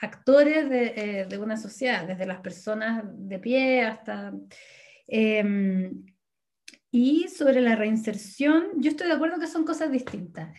[0.00, 4.32] actores de, eh, de, una sociedad, desde las personas de pie hasta...
[5.08, 6.04] Em,
[6.90, 10.54] y sobre la reinserción, yo estoy de acuerdo que son cosas distintas.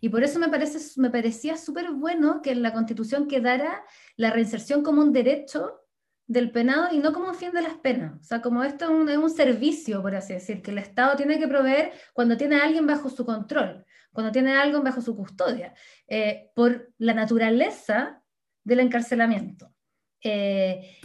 [0.00, 3.84] y por eso me, parece, me parecía súper bueno que en la Constitución quedara
[4.16, 5.80] la reinserción como un derecho
[6.26, 8.20] del penado y no como un fin de las penas.
[8.20, 11.48] O sea, como esto es un, servicio, por así decir, que el Estado tiene que
[11.48, 15.74] proveer cuando tiene a alguien bajo su control, cuando tiene a alguien bajo su custodia,
[16.06, 18.22] eh, por la naturaleza
[18.62, 19.74] del encarcelamiento.
[20.22, 21.00] Eh,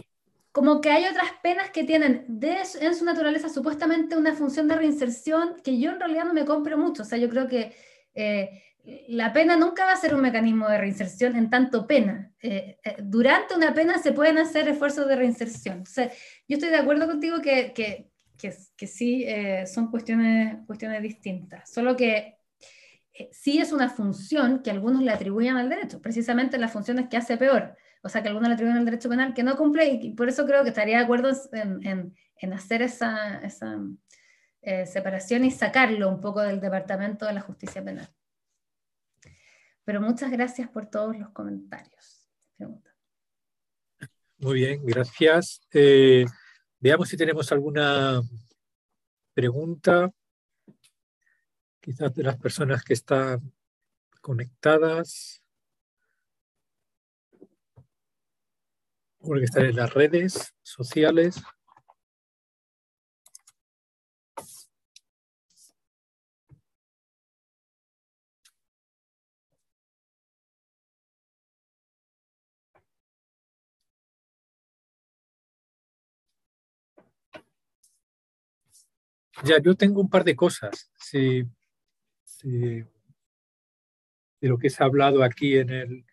[0.56, 4.76] como que hay otras penas que tienen de, en su naturaleza supuestamente una función de
[4.76, 7.02] reinserción que yo en realidad no me compro mucho.
[7.02, 7.74] O sea, yo creo que
[8.14, 8.62] eh,
[9.08, 12.32] la pena nunca va a ser un mecanismo de reinserción en tanto pena.
[12.40, 15.82] Eh, eh, durante una pena se pueden hacer esfuerzos de reinserción.
[15.82, 16.10] O sea,
[16.48, 18.08] yo estoy de acuerdo contigo que, que,
[18.38, 19.26] que, que sí
[19.66, 21.70] son cuestiones, cuestiones distintas.
[21.70, 22.38] Solo que
[23.30, 27.36] sí es una función que algunos le atribuyen al derecho, precisamente las funciones que hace
[27.36, 27.76] peor
[28.06, 30.62] o sea, que algunos le atribuyen derecho penal que no cumple y por eso creo
[30.62, 33.80] que estaría de acuerdo en, en, hacer esa, esa
[34.62, 38.08] eh, separación y sacarlo un poco del Departamento de la Justicia Penal.
[39.84, 42.28] Pero muchas gracias por todos los comentarios.
[44.38, 45.60] Muy bien, gracias.
[45.72, 46.24] Eh,
[46.78, 48.22] veamos si tenemos alguna
[49.34, 50.12] pregunta,
[51.80, 53.52] quizás de las personas que están
[54.20, 55.42] conectadas.
[59.34, 61.42] Que están en las redes sociales.
[79.44, 81.44] Ya, yo tengo un par de cosas sí,
[82.42, 82.86] de
[84.40, 86.06] lo que se ha hablado aquí en el,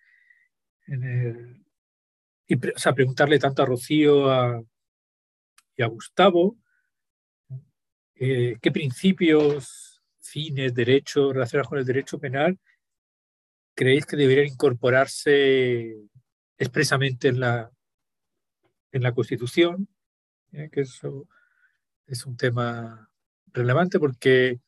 [0.88, 1.63] en el
[2.48, 4.66] y o sea, preguntarle tanto a Rocío
[5.76, 6.58] y a Gustavo
[8.16, 12.60] eh, qué principios, fines, derechos relacionados con el derecho penal
[13.76, 15.96] creéis que deberían incorporarse
[16.58, 17.72] expresamente en la,
[18.92, 19.88] en la Constitución,
[20.52, 20.70] ¿eh?
[20.72, 21.28] que eso
[22.06, 23.10] es un tema
[23.48, 24.60] relevante porque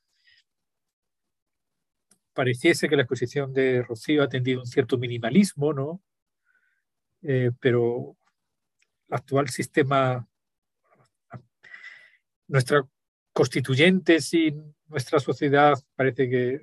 [2.34, 6.02] pareciese que la exposición de Rocío ha tendido un cierto minimalismo, ¿no?
[7.27, 8.15] Eh, pero
[9.10, 10.27] el actual sistema,
[12.47, 12.88] nuestra
[13.34, 16.61] constituyente sin nuestra sociedad parece que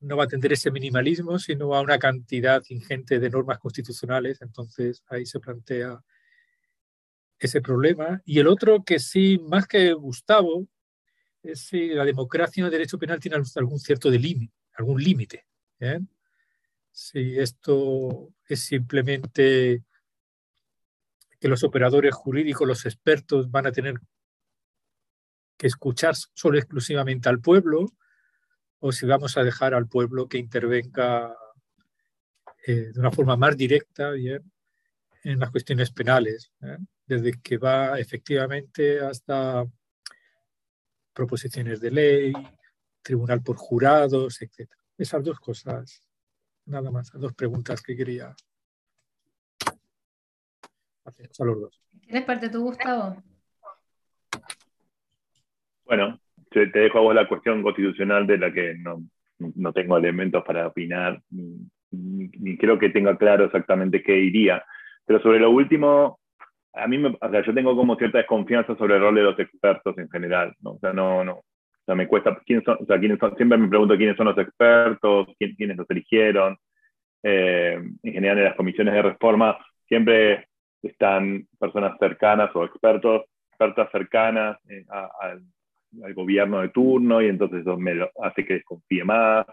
[0.00, 4.42] no va a atender ese minimalismo, sino a una cantidad ingente de normas constitucionales.
[4.42, 6.02] Entonces ahí se plantea
[7.38, 8.20] ese problema.
[8.24, 10.66] Y el otro que sí, más que Gustavo,
[11.42, 15.46] es si la democracia en el derecho penal tiene algún cierto límite, algún límite.
[15.80, 16.00] ¿eh?
[16.94, 19.82] si esto es simplemente
[21.40, 24.00] que los operadores jurídicos, los expertos van a tener
[25.56, 27.86] que escuchar solo exclusivamente al pueblo,
[28.80, 31.36] o si vamos a dejar al pueblo que intervenga
[32.66, 34.50] eh, de una forma más directa bien,
[35.22, 36.76] en las cuestiones penales, ¿eh?
[37.06, 39.66] desde que va efectivamente hasta
[41.14, 42.32] proposiciones de ley,
[43.02, 44.70] tribunal por jurados, etc.
[44.98, 46.02] Esas dos cosas,
[46.66, 48.34] nada más, dos preguntas que quería
[51.04, 51.80] hacer a los dos.
[52.02, 53.22] ¿Quieres parte tú, Gustavo?
[55.84, 56.18] Bueno,
[56.50, 61.20] te, dejo a vos la cuestión constitucional de la que no, tengo elementos para opinar,
[61.30, 64.64] ni, creo que tenga claro exactamente qué iría.
[65.04, 66.18] Pero sobre lo último,
[66.72, 69.38] a mí, me, o sea, yo tengo como cierta desconfianza sobre el rol de los
[69.38, 70.72] expertos en general, ¿no?
[70.72, 71.42] O sea, no, no,
[71.84, 73.36] o sea, me cuesta, ¿quiénes son, o sea, ¿quiénes son?
[73.36, 76.56] siempre me pregunto quiénes son los expertos, quién, quiénes los eligieron.
[77.22, 80.48] Eh, en general, en las comisiones de reforma siempre
[80.82, 84.84] están personas cercanas o expertos, expertas cercanas eh,
[85.20, 85.42] al,
[86.14, 87.92] gobierno de turno y entonces eso me
[88.22, 89.46] hace que desconfíe más.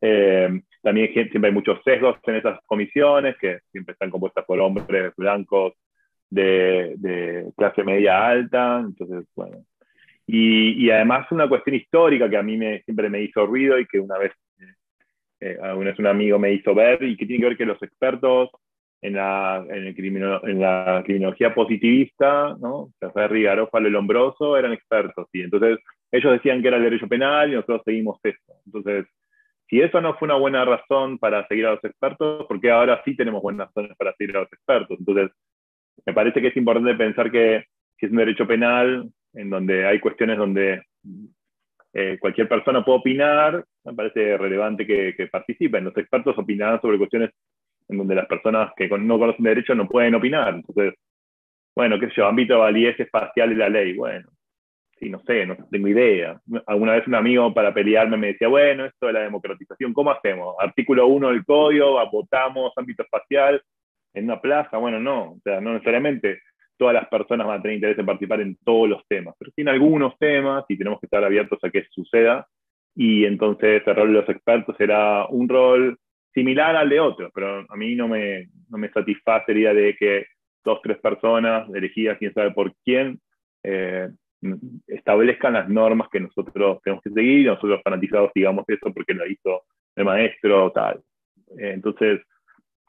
[0.00, 0.48] Eh,
[0.82, 5.74] también siempre hay muchos sesgos en esas comisiones que siempre están compuestas por hombres blancos
[6.30, 9.64] de, clase media alta, entonces, bueno.
[10.26, 14.00] Y, además una cuestión histórica que a mí me, siempre me hizo ruido y que
[14.00, 14.32] una vez,
[15.40, 17.82] eh, una vez un amigo me hizo ver y que tiene que ver que los
[17.82, 18.50] expertos
[19.02, 22.90] en la, en, en la criminología positivista, ¿no?
[23.14, 25.78] Ferri, Garófalo y Lombroso eran expertos, y entonces
[26.10, 28.54] ellos decían que era el derecho penal y nosotros seguimos esto.
[28.64, 29.06] Entonces,
[29.68, 33.16] si eso no fue una buena razón para seguir a los expertos, porque ahora sí
[33.16, 34.98] tenemos buenas razones para seguir a los expertos?
[34.98, 35.30] Entonces,
[36.04, 37.64] me parece que es importante pensar que
[37.98, 40.82] si es un derecho penal, en donde hay cuestiones donde
[41.92, 45.84] eh, cualquier persona puede opinar, me parece relevante que, participen.
[45.84, 47.30] Los expertos opinarán sobre cuestiones
[47.88, 50.54] en donde las personas que no conocen derecho no pueden opinar.
[50.54, 50.94] Entonces,
[51.74, 53.94] bueno, qué sé yo, ámbito de validez espacial de la ley.
[53.94, 54.28] Bueno,
[54.98, 56.40] sí, no sé, no tengo idea.
[56.66, 60.56] Alguna vez un amigo para pelearme me decía, bueno, esto de la democratización, ¿cómo hacemos?
[60.58, 63.62] Artículo 1 del código, votamos ámbito espacial
[64.14, 64.78] en una plaza.
[64.78, 66.40] Bueno, no, o sea, no necesariamente
[66.76, 69.68] todas las personas van a tener interés en participar en todos los temas, pero en
[69.68, 72.46] algunos temas y tenemos que estar abiertos a que suceda.
[72.94, 75.98] Y entonces el rol de los expertos será un rol
[76.32, 79.96] similar al de otros, pero a mí no me, no me satisface la idea de
[79.96, 80.26] que
[80.64, 83.18] dos, tres personas elegidas, quién sabe por quién,
[83.62, 84.10] eh,
[84.86, 89.62] establezcan las normas que nosotros tenemos que seguir nosotros fanatizados digamos eso porque lo hizo
[89.96, 91.00] el maestro tal.
[91.58, 92.20] Eh, entonces,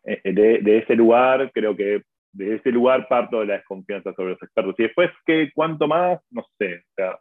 [0.03, 2.03] eh, de, de, ese lugar, creo que
[2.37, 4.75] de ese lugar parto de la desconfianza sobre los expertos.
[4.77, 6.19] Y después, ¿qué, ¿cuánto más?
[6.29, 6.77] No sé.
[6.77, 7.19] O sea,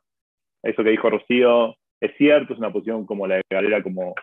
[0.63, 4.15] eso que dijo Rocío es cierto, es una posición como la de Galera, como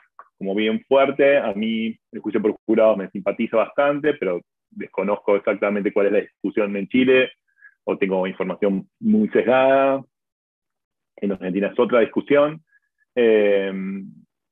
[0.44, 1.38] como bien fuerte.
[1.38, 6.22] A mí el juicio por jurado me simpatiza bastante, pero desconozco exactamente cuál es la
[6.22, 7.32] discusión en Chile
[7.86, 10.04] o tengo información muy sesgada.
[11.18, 12.62] En Argentina es otra discusión.
[13.16, 13.72] Eh,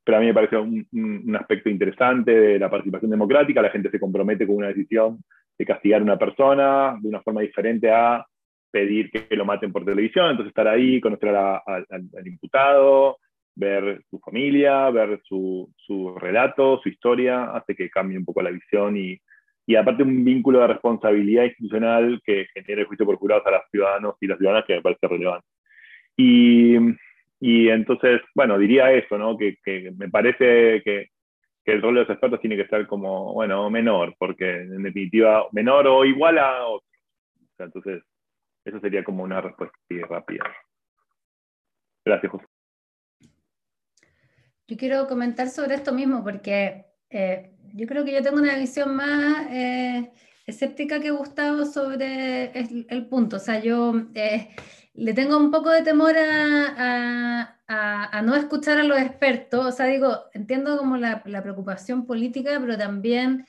[0.04, 3.62] pero a mí me parece un, aspecto interesante de la participación democrática.
[3.62, 5.24] La gente se compromete con una decisión
[5.66, 8.26] castigar a una persona de una forma diferente a
[8.72, 10.32] pedir que lo maten por televisión.
[10.32, 13.18] Entonces estar ahí, conocer al imputado,
[13.56, 18.50] ver su familia, ver su, su, relato, su historia, hace que cambie un poco la
[18.50, 19.20] visión y,
[19.68, 23.62] y aparte un vínculo de responsabilidad institucional que genere el juicio por jurados a los
[23.70, 25.48] ciudadanos y las ciudadanas que me parece relevante.
[26.18, 26.76] Y,
[27.40, 29.38] y entonces, bueno, diría eso, ¿no?
[29.38, 31.10] Que, que me parece que,
[31.64, 35.48] que, el rol de los expertos tiene que ser como, bueno, menor, porque en definitiva,
[35.52, 36.90] menor o igual a otros.
[37.60, 38.04] entonces,
[38.66, 39.78] eso sería como una respuesta
[40.10, 40.44] rápida.
[42.06, 42.46] Gracias, José.
[44.68, 48.96] Yo quiero comentar sobre esto mismo porque eh, yo creo que yo tengo una visión
[48.96, 50.12] más eh,
[50.46, 53.36] escéptica que Gustavo sobre el, punto.
[53.36, 54.50] O sea, yo eh,
[54.94, 57.61] le tengo un poco de temor a,
[58.24, 59.66] no escuchar a los expertos.
[59.66, 63.46] O sea, digo, entiendo como la, preocupación política, pero también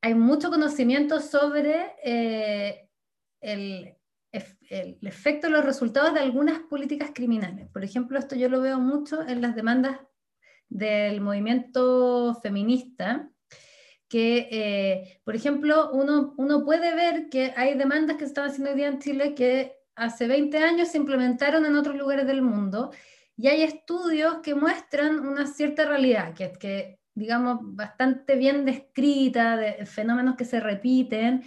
[0.00, 3.96] hay mucho conocimiento sobre el,
[4.70, 7.68] el, efecto, los resultados de algunas políticas criminales.
[7.70, 9.98] Por ejemplo, esto yo lo veo mucho en las demandas
[10.68, 13.30] del movimiento feminista,
[14.08, 18.70] que, eh, por ejemplo, uno, uno puede ver que hay demandas que se están haciendo
[18.70, 22.92] hoy día en Chile que hace 20 años se implementaron en otros lugares del mundo
[23.36, 29.84] y hay estudios que muestran una cierta realidad, que, que digamos, bastante bien descrita, de
[29.86, 31.42] fenómenos que se repiten.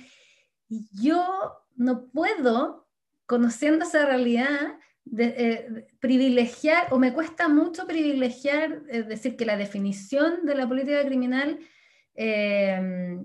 [0.68, 2.88] Y yo no puedo,
[3.26, 9.58] conociendo esa realidad, de, eh, privilegiar, o me cuesta mucho privilegiar, es decir, que la
[9.58, 11.60] definición de la política criminal
[12.16, 13.18] eh,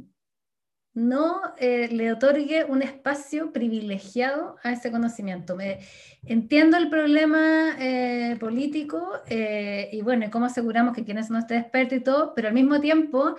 [0.95, 5.57] no eh, le otorgue un espacio privilegiado a ese conocimiento.
[5.57, 5.81] Me,
[6.25, 11.97] entiendo el problema eh, político eh, y bueno, cómo aseguramos que quienes no esté experto
[11.97, 13.37] y todo, pero al mismo tiempo,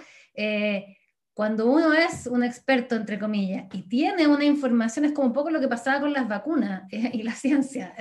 [1.34, 5.50] cuando uno es un experto, entre comillas, y tiene una información, es como un poco
[5.50, 7.94] lo que pasaba con las vacunas y la ciencia.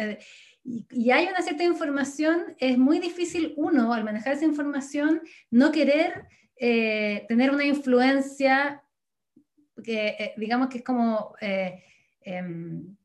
[0.64, 5.20] Y hay una cierta información, es muy difícil uno, al manejar esa información,
[5.50, 6.26] no querer
[6.56, 8.83] tener una influencia
[9.82, 11.82] que eh, digamos que es como eh,
[12.20, 12.96] em,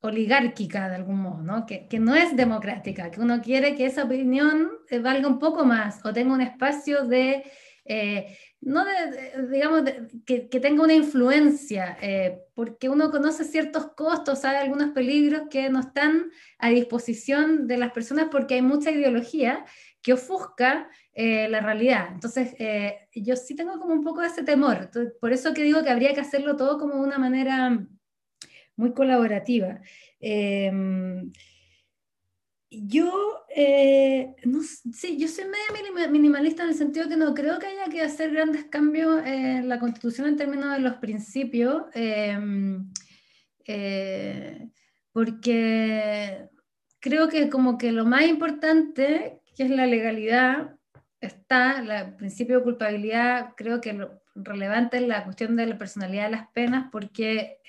[0.00, 1.66] oligárquica de algún modo, ¿no?
[1.66, 5.64] Que, que, no es democrática, que uno quiere que esa opinión eh, valga un poco
[5.64, 7.44] más o tenga un espacio de,
[8.60, 9.82] no de, digamos,
[10.24, 11.98] que, que, tenga una influencia,
[12.54, 17.92] porque uno conoce ciertos costos, sabe algunos peligros que no están a disposición de las
[17.92, 19.64] personas porque hay mucha ideología
[20.04, 22.08] que ofusca eh, la realidad.
[22.12, 24.90] Entonces, eh, yo sí tengo como un poco de ese temor.
[25.18, 27.86] por eso que digo que habría que hacerlo todo como de una manera
[28.76, 29.80] muy colaborativa.
[32.82, 37.88] Yo, eh, no, yo soy media minimalista en el sentido que no creo que haya
[37.90, 42.90] que hacer grandes cambios en la constitución en términos de los principios, em,
[45.12, 46.48] porque
[47.00, 50.76] creo que como que lo más importante que es la legalidad,
[51.20, 56.24] está el principio de culpabilidad, creo que lo relevante es la cuestión de la personalidad
[56.24, 57.60] de las penas, porque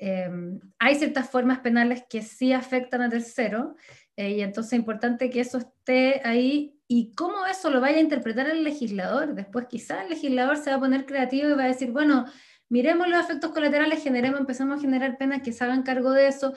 [0.00, 0.30] eh,
[0.78, 3.74] hay ciertas formas penales que sí afectan a terceros,
[4.16, 8.00] eh, y entonces es importante que eso esté ahí y cómo eso lo vaya a
[8.00, 9.34] interpretar el legislador.
[9.34, 12.24] Después quizás el legislador se va a poner creativo y va a decir, bueno,
[12.68, 16.54] miremos los efectos colaterales, generemos, empezamos a generar penas que se hagan cargo de eso.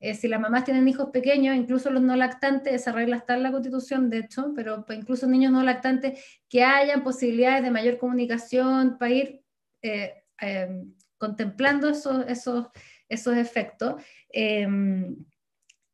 [0.00, 3.42] Eh, si las mamás tienen hijos pequeños, incluso los no lactantes, esa regla está en
[3.42, 8.98] la Constitución, de hecho, pero incluso niños no lactantes, que hayan posibilidades de mayor comunicación
[8.98, 9.42] para ir
[9.82, 12.66] eh, em, contemplando esos, esos,
[13.08, 14.02] esos efectos.
[14.28, 15.14] Em,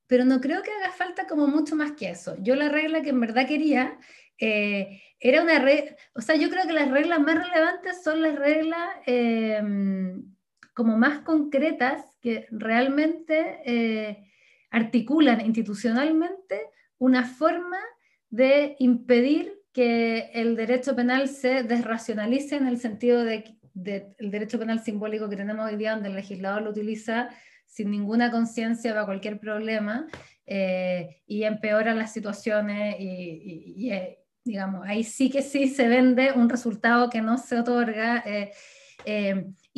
[0.06, 2.34] pero no creo que haga falta como mucho más que eso.
[2.40, 3.98] Yo la regla que en verdad quería
[4.38, 8.36] eh, era una regla, o sea, yo creo que las reglas más relevantes son las
[8.36, 10.24] reglas em,
[10.72, 14.30] como más concretas que realmente eh,
[14.70, 17.80] articulan institucionalmente una forma
[18.30, 24.80] de impedir que el derecho penal se desracionalice en el sentido de, el derecho penal
[24.80, 27.28] simbólico que tenemos hoy día, donde el legislador lo utiliza
[27.66, 30.06] sin ninguna conciencia para cualquier problema
[30.46, 36.48] eh, y empeora las situaciones y, eh, digamos, ahí sí que sí se vende un
[36.48, 38.24] resultado que no se otorga.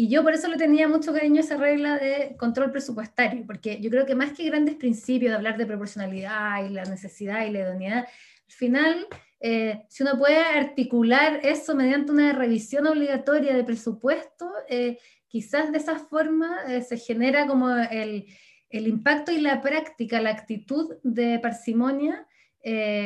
[0.03, 3.83] Y yo por eso le tenía mucho cariño a esa regla de control presupuestario, porque
[3.83, 7.51] yo creo que más que grandes principios de hablar de proporcionalidad y la necesidad y
[7.51, 9.07] la idoneidad, al final,
[9.41, 15.79] eh, si uno puede articular eso mediante una revisión obligatoria de presupuesto, eh, quizás de
[15.79, 18.27] esa forma eh, se genera como el,
[18.69, 22.27] el, impacto y la práctica, la actitud de parsimonia,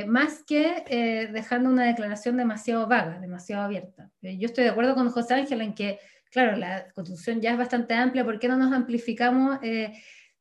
[0.08, 4.10] más que dejando una declaración demasiado vaga, demasiado abierta.
[4.20, 6.00] yo estoy de acuerdo con José Ángel en que
[6.34, 9.92] claro, la constitución ya es bastante amplia, ¿por qué no nos amplificamos eh,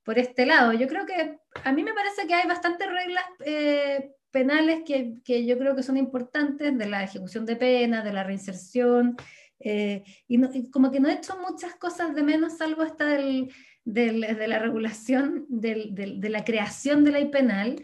[0.03, 0.74] por este lado?
[0.74, 5.45] Yo creo que a mí me parece que hay bastantes reglas eh, penales que, que,
[5.45, 9.15] yo creo que son importantes, de la ejecución de penas, de la reinserción,
[9.61, 13.49] eh, y, como que no he hecho muchas cosas de menos, salvo hasta del,
[13.85, 17.81] de la regulación, de la creación de ley penal.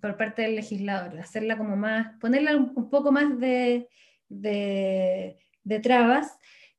[0.00, 3.88] por parte del legislador, hacerla como más, ponerla un, poco más de,
[4.28, 6.38] de, trabas,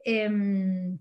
[0.09, 0.97] Em,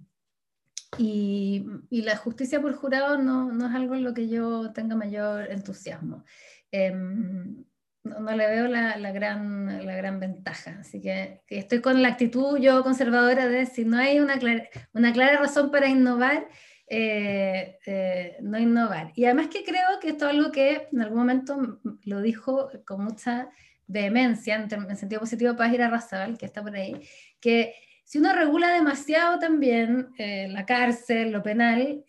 [0.99, 5.53] y, la justicia por jurado no, no, es algo en lo que yo tenga mayor
[5.53, 6.25] entusiasmo.
[6.71, 7.65] Em,
[8.05, 10.79] no, le veo la, gran, la gran ventaja.
[10.81, 15.13] Así que, estoy con la actitud yo conservadora de si no hay una clara, una
[15.13, 16.49] clara razón para innovar,
[16.89, 19.13] eh, eh, no innovar.
[19.15, 23.05] Y además que creo que esto es algo que en algún momento lo dijo con
[23.05, 23.49] mucha
[23.89, 27.01] vehemencia, en, en sentido positivo, para ir a Razabal, que está por ahí,
[27.41, 27.75] que
[28.05, 32.05] si uno regula demasiado también eh, la cárcel, lo penal,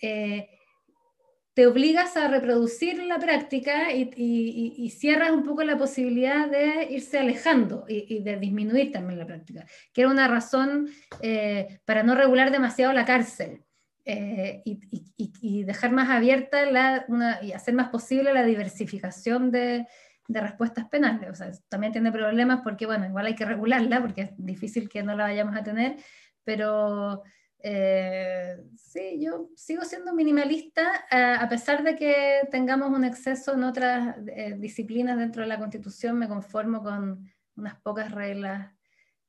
[1.57, 7.83] te obligas a reproducir la práctica y, cierras un poco la posibilidad de irse alejando
[7.87, 10.87] y, de disminuir también la práctica, que era una razón
[11.19, 13.63] eh, para no regular demasiado la cárcel.
[14.05, 17.07] y, dejar más abierta la,
[17.41, 19.87] y hacer más posible la diversificación de,
[20.29, 21.41] respuestas penales.
[21.69, 25.23] También tiene problemas porque, bueno, igual hay que regularla porque es difícil que no la
[25.23, 25.95] vayamos a tener,
[26.43, 27.23] pero
[27.59, 34.17] eh, sí, yo sigo siendo minimalista a pesar de que tengamos un exceso en otras
[34.27, 38.73] eh, disciplinas dentro de la Constitución, me conformo con unas pocas reglas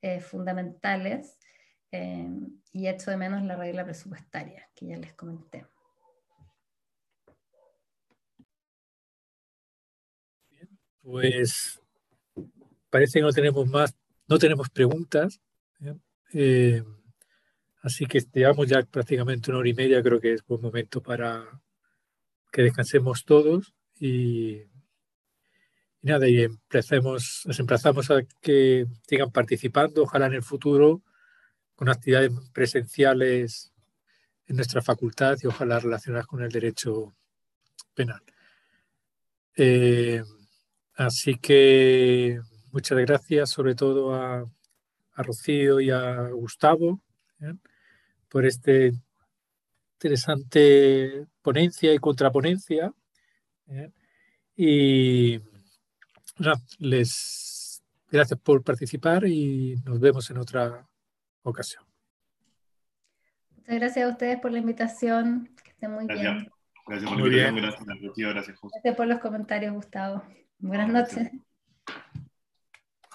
[0.03, 1.39] eh, fundamentales.
[1.91, 2.29] eh,
[2.73, 5.67] y echo de menos la regla presupuestaria que ya les comenté.
[11.03, 11.81] Pues
[12.91, 13.97] parece que no tenemos más,
[14.29, 15.41] no tenemos preguntas.
[16.35, 16.85] Eh,
[17.83, 21.61] así que llevamos ya prácticamente una hora y media, creo que es buen momento para
[22.53, 24.63] que descansemos todos y,
[26.03, 31.03] nada, y empecemos, nos emplazamos a que sigan participando, ojalá en el futuro,
[31.75, 33.73] con actividades presenciales
[34.47, 37.15] en nuestra facultad y ojalá relacionadas con el derecho
[37.95, 38.23] penal.
[39.57, 40.23] Eh,
[40.95, 42.41] así que
[42.73, 44.45] muchas gracias sobre todo a,
[45.17, 47.01] Rocío y a Gustavo
[47.41, 47.55] ¿eh?
[48.29, 48.93] por este
[49.95, 52.93] interesante ponencia y contraponencia.
[53.69, 53.91] ¿eh?
[54.57, 55.41] Y
[56.79, 60.87] les gracias por participar y nos vemos en otra
[61.43, 61.85] ocasión.
[63.57, 65.51] Muchas gracias a ustedes por la invitación.
[65.63, 66.49] Que estén muy bien.
[66.87, 67.87] Gracias por la invitación.
[67.87, 70.23] Gracias, Gracias, Gracias por los comentarios, Gustavo.
[70.59, 71.31] Buenas noches.